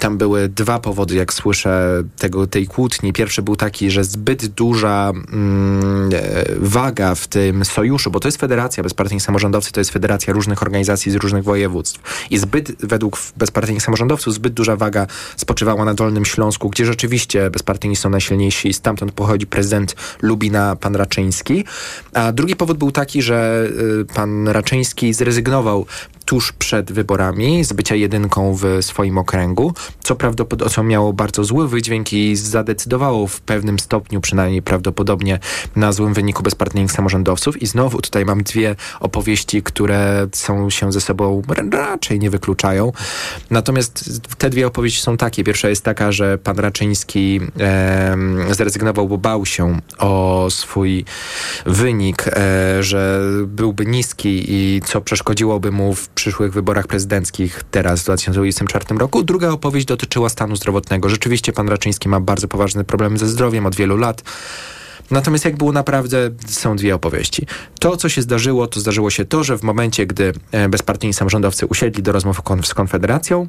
[0.00, 3.12] Tam były dwa powody, jak słyszę, tego, tej kłótni.
[3.12, 8.38] Pierwszy był taki, że zbyt duża mm, e, waga w tym sojuszu, bo to jest
[8.38, 13.69] federacja, bezpartyjni samorządowcy to jest federacja różnych organizacji z różnych województw i zbyt według bezpartyjnych
[13.70, 15.06] bezpartyjnych samorządowców zbyt duża waga
[15.36, 20.96] spoczywała na Dolnym Śląsku, gdzie rzeczywiście bezpartyjni są najsilniejsi i stamtąd pochodzi prezydent Lubina, pan
[20.96, 21.64] Raczyński.
[22.14, 23.68] A drugi powód był taki, że
[24.00, 25.86] y, pan Raczyński zrezygnował
[26.30, 29.72] tuż przed wyborami z bycia jedynką w swoim okręgu,
[30.02, 35.38] co prawdopodobnie co miało bardzo zły wydźwięk i zadecydowało w pewnym stopniu przynajmniej prawdopodobnie
[35.76, 37.62] na złym wyniku bezpartyjnych samorządowców.
[37.62, 42.92] I znowu tutaj mam dwie opowieści, które są się ze sobą raczej nie wykluczają.
[43.50, 45.44] Natomiast te dwie opowieści są takie.
[45.44, 48.16] Pierwsza jest taka, że pan Raczyński e,
[48.50, 51.04] zrezygnował, bo bał się o swój
[51.66, 58.04] wynik, e, że byłby niski i co przeszkodziłoby mu w przyszłych wyborach prezydenckich teraz w
[58.04, 59.22] 2024 roku.
[59.22, 61.08] Druga opowieść dotyczyła stanu zdrowotnego.
[61.08, 64.22] Rzeczywiście pan Raczyński ma bardzo poważne problemy ze zdrowiem od wielu lat.
[65.10, 67.46] Natomiast jak było naprawdę, są dwie opowieści.
[67.78, 71.66] To, co się zdarzyło, to zdarzyło się to, że w momencie, gdy e, bezpartyjni samorządowcy
[71.66, 73.48] usiedli do rozmów z Konfederacją,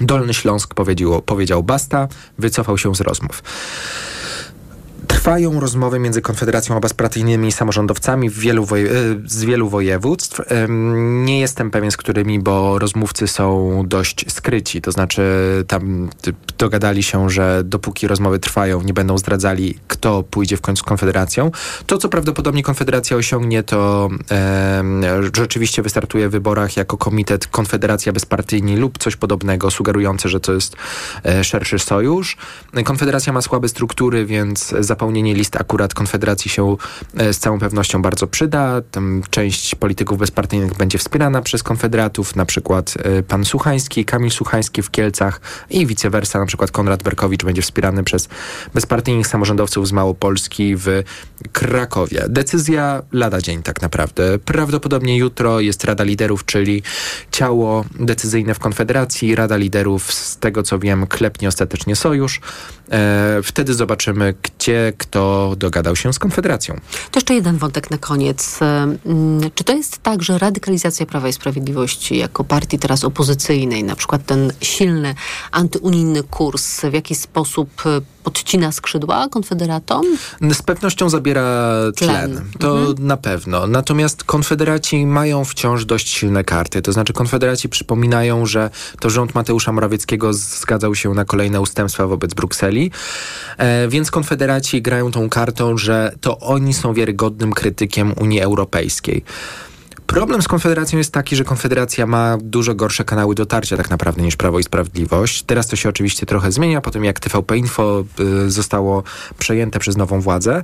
[0.00, 3.42] Dolny Śląsk powiedział, powiedział basta, wycofał się z rozmów.
[5.10, 8.66] Trwają rozmowy między Konfederacją a bezpartyjnymi samorządowcami wielu e,
[9.26, 10.40] z wielu województw.
[11.24, 14.82] Nie jestem pewien z którymi, bo rozmówcy są dość skryci.
[14.82, 15.22] To znaczy
[15.68, 16.10] tam
[16.58, 21.50] dogadali się, że dopóki rozmowy trwają, nie będą zdradzali, kto pójdzie w końcu z Konfederacją.
[21.86, 24.82] To, co prawdopodobnie Konfederacja osiągnie, to e,
[25.34, 30.76] rzeczywiście wystartuje w wyborach jako komitet Konfederacja Bezpartyjni lub coś podobnego, sugerujące, że to jest
[31.24, 32.36] e, szerszy sojusz.
[32.84, 36.76] Konfederacja ma słabe struktury, więc zapełnienie list akurat Konfederacji się
[37.16, 38.80] e, z całą pewnością bardzo przyda.
[38.90, 44.82] Tam część polityków bezpartyjnych będzie wspierana przez konfederatów, na przykład e, pan Suchański, Kamil Suchański
[44.82, 45.40] w Kielcach
[45.70, 48.28] i vice versa, na przykład Konrad Berkowicz będzie wspierany przez
[48.74, 51.02] bezpartyjnych samorządowców z Małopolski w
[51.52, 52.24] Krakowie.
[52.28, 54.38] Decyzja lada dzień tak naprawdę.
[54.38, 56.82] Prawdopodobnie jutro jest Rada Liderów, czyli
[57.30, 59.34] ciało decyzyjne w Konfederacji.
[59.34, 62.40] Rada Liderów, z tego co wiem, klepnie ostatecznie sojusz.
[62.90, 66.74] E, wtedy zobaczymy, gdzie kto dogadał się z Konfederacją.
[67.10, 68.58] To jeszcze jeden wątek na koniec.
[69.54, 74.26] Czy to jest tak, że radykalizacja Prawa i Sprawiedliwości jako partii teraz opozycyjnej, na przykład
[74.26, 75.14] ten silny
[75.52, 77.82] antyunijny kurs, w jakiś sposób
[78.24, 80.06] podcina skrzydła konfederatom?
[80.52, 82.32] Z pewnością zabiera tlen.
[82.32, 82.44] tlen.
[82.58, 83.06] To mhm.
[83.06, 83.66] na pewno.
[83.66, 86.82] Natomiast konfederaci mają wciąż dość silne karty.
[86.82, 92.34] To znaczy konfederaci przypominają, że to rząd Mateusza Morawieckiego zgadzał się na kolejne ustępstwa wobec
[92.34, 92.90] Brukseli.
[93.58, 99.24] E, więc konfederaci grają tą kartą, że to oni są wiarygodnym krytykiem Unii Europejskiej.
[100.10, 104.36] Problem z Konfederacją jest taki, że Konfederacja ma dużo gorsze kanały dotarcia tak naprawdę niż
[104.36, 105.42] Prawo i Sprawiedliwość.
[105.42, 109.02] Teraz to się oczywiście trochę zmienia, po tym jak TVP Info y, zostało
[109.38, 110.62] przejęte przez nową władzę.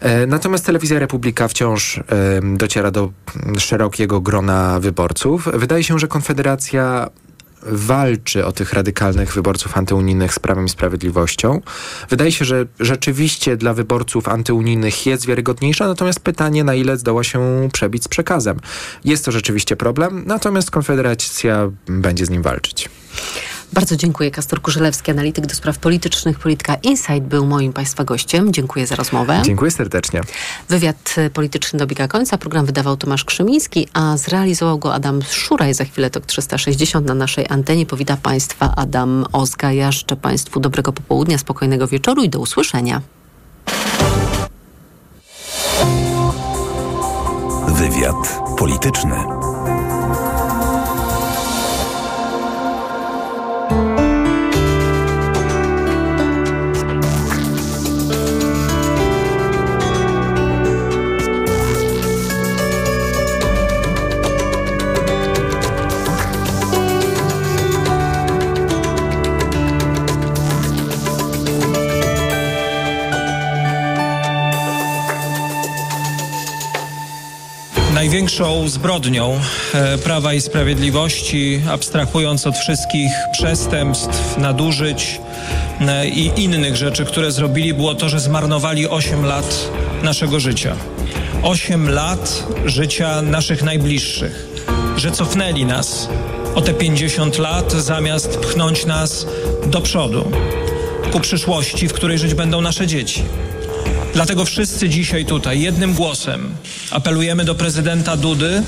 [0.00, 2.00] E, natomiast Telewizja Republika wciąż
[2.42, 3.10] dociera do
[3.58, 5.48] szerokiego grona wyborców.
[5.54, 7.08] Wydaje się, że Konfederacja
[7.62, 11.60] walczy o tych radykalnych wyborców antyunijnych z Prawem i Sprawiedliwością.
[12.10, 17.68] Wydaje się, że rzeczywiście dla wyborców antyunijnych jest wiarygodniejsza, natomiast pytanie, na ile zdoła się
[17.72, 18.60] przebić z przekazem.
[19.04, 22.88] Jest to rzeczywiście problem, natomiast Konfederacja będzie z nim walczyć.
[23.72, 24.30] Bardzo dziękuję.
[24.30, 26.38] Kastor Kurzelewski, analityk do spraw politycznych.
[26.38, 28.52] Polityka Insight był moim Państwa gościem.
[28.52, 29.42] Dziękuję za rozmowę.
[29.44, 30.20] Dziękuję serdecznie.
[30.68, 32.38] Wywiad polityczny dobiega końca.
[32.38, 35.74] Program wydawał Tomasz Krzymiński, a zrealizował go Adam Szuraj.
[35.74, 37.86] Za chwilę to 360 na naszej antenie.
[37.86, 39.72] Powita Państwa Adam Ozga.
[39.72, 43.00] Ja życzę Państwu dobrego popołudnia, spokojnego wieczoru i do usłyszenia.
[47.68, 49.37] Wywiad polityczny.
[77.98, 79.40] Największą zbrodnią
[79.74, 85.20] e, Prawa i Sprawiedliwości, abstrahując od wszystkich przestępstw, nadużyć
[85.80, 89.70] e, i innych rzeczy, które zrobili, było to, że zmarnowali 8 lat
[90.02, 90.74] naszego życia.
[91.42, 94.46] 8 lat życia naszych najbliższych,
[94.96, 96.08] że cofnęli nas
[96.54, 99.26] o te 50 lat, zamiast pchnąć nas
[99.66, 100.30] do przodu,
[101.12, 103.22] ku przyszłości, w której żyć będą nasze dzieci.
[104.18, 106.54] Dlatego wszyscy dzisiaj tutaj jednym głosem
[106.90, 108.62] apelujemy do prezydenta Dudy,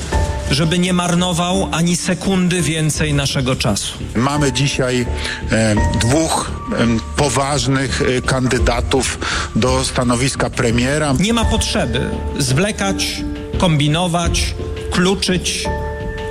[0.51, 3.93] żeby nie marnował ani sekundy więcej naszego czasu.
[4.17, 5.07] Mamy dzisiaj
[5.53, 6.87] e, dwóch e,
[7.17, 9.19] poważnych e, kandydatów
[9.57, 11.15] do stanowiska premiera.
[11.21, 13.23] Nie ma potrzeby zwlekać,
[13.59, 14.55] kombinować,
[14.91, 15.65] kluczyć.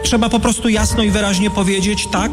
[0.04, 2.32] Trzeba po prostu jasno i wyraźnie powiedzieć tak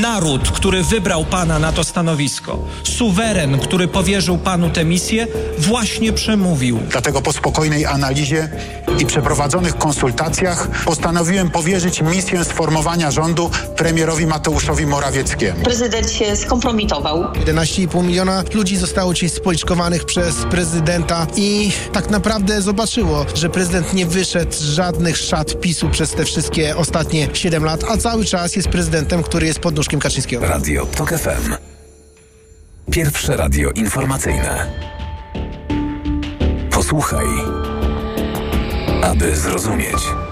[0.00, 5.26] naród, który wybrał pana na to stanowisko, suweren, który powierzył panu tę misję,
[5.58, 6.78] właśnie przemówił.
[6.90, 8.48] Dlatego po spokojnej analizie
[8.98, 15.64] i przeprowadzonych konsultacjach postanowiłem powierzyć misję sformowania rządu premierowi Mateuszowi Morawieckiemu.
[15.64, 17.22] Prezydent się skompromitował.
[17.22, 24.06] 11,5 miliona ludzi zostało dziś spoliczkowanych przez prezydenta i tak naprawdę zobaczyło, że prezydent nie
[24.06, 28.68] wyszedł z żadnych szat PiSu przez te wszystkie ostatnie 7 lat, a cały czas jest
[28.68, 30.46] prezydentem, który jest pod Kaczyńskiego.
[30.46, 31.54] Radio TOK FM.
[32.90, 34.66] Pierwsze radio informacyjne.
[36.70, 37.26] Posłuchaj,
[39.02, 40.31] aby zrozumieć.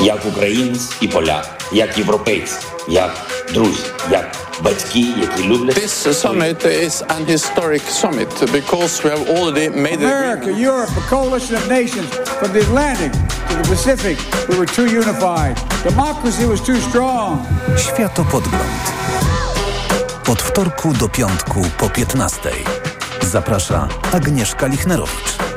[0.00, 2.54] як українець і поляк, як європейці,
[2.88, 3.14] як
[3.54, 5.76] друзі, як батьки, які люблять.
[5.76, 11.54] This summit is an historic summit because we have already made America, Europe, a coalition
[11.60, 12.08] of nations
[12.38, 13.12] from the Atlantic
[13.48, 14.16] to the Pacific,
[14.48, 15.54] we were too unified.
[15.82, 17.46] Democracy was too strong.
[17.76, 18.82] Światopodgląd.
[20.28, 22.50] Od wtorku do piątku po 15.
[23.22, 25.49] Zaprasza Agnieszka Lichnerowicz.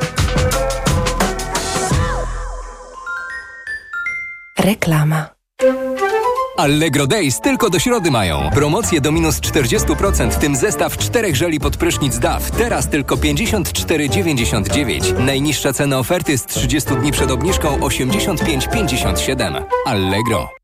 [4.65, 5.27] Reklama.
[6.57, 8.51] Allegro Days tylko do środy mają.
[8.55, 12.51] Promocje do minus 40%, w tym zestaw czterech żeli pod prysznic DAW.
[12.51, 15.19] Teraz tylko 54,99.
[15.19, 19.63] Najniższa cena oferty z 30 dni przed obniżką 85,57.
[19.87, 20.64] Allegro.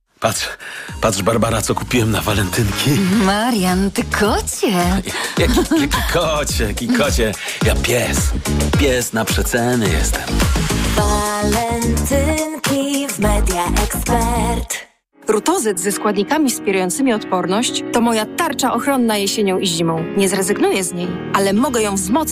[0.21, 0.49] Patrz,
[1.01, 2.89] patrz Barbara, co kupiłem na walentynki.
[3.25, 4.71] Marian, ty kocie.
[5.37, 7.31] Jaki, jaki kocie, jaki kocie.
[7.65, 8.17] Ja pies,
[8.79, 10.23] pies na przeceny jestem.
[10.95, 14.91] Walentynki w Media Expert.
[15.27, 20.03] Rutozyt ze składnikami wspierającymi odporność to moja tarcza ochronna jesienią i zimą.
[20.17, 22.21] Nie zrezygnuję z niej, ale mogę ją wzmocnić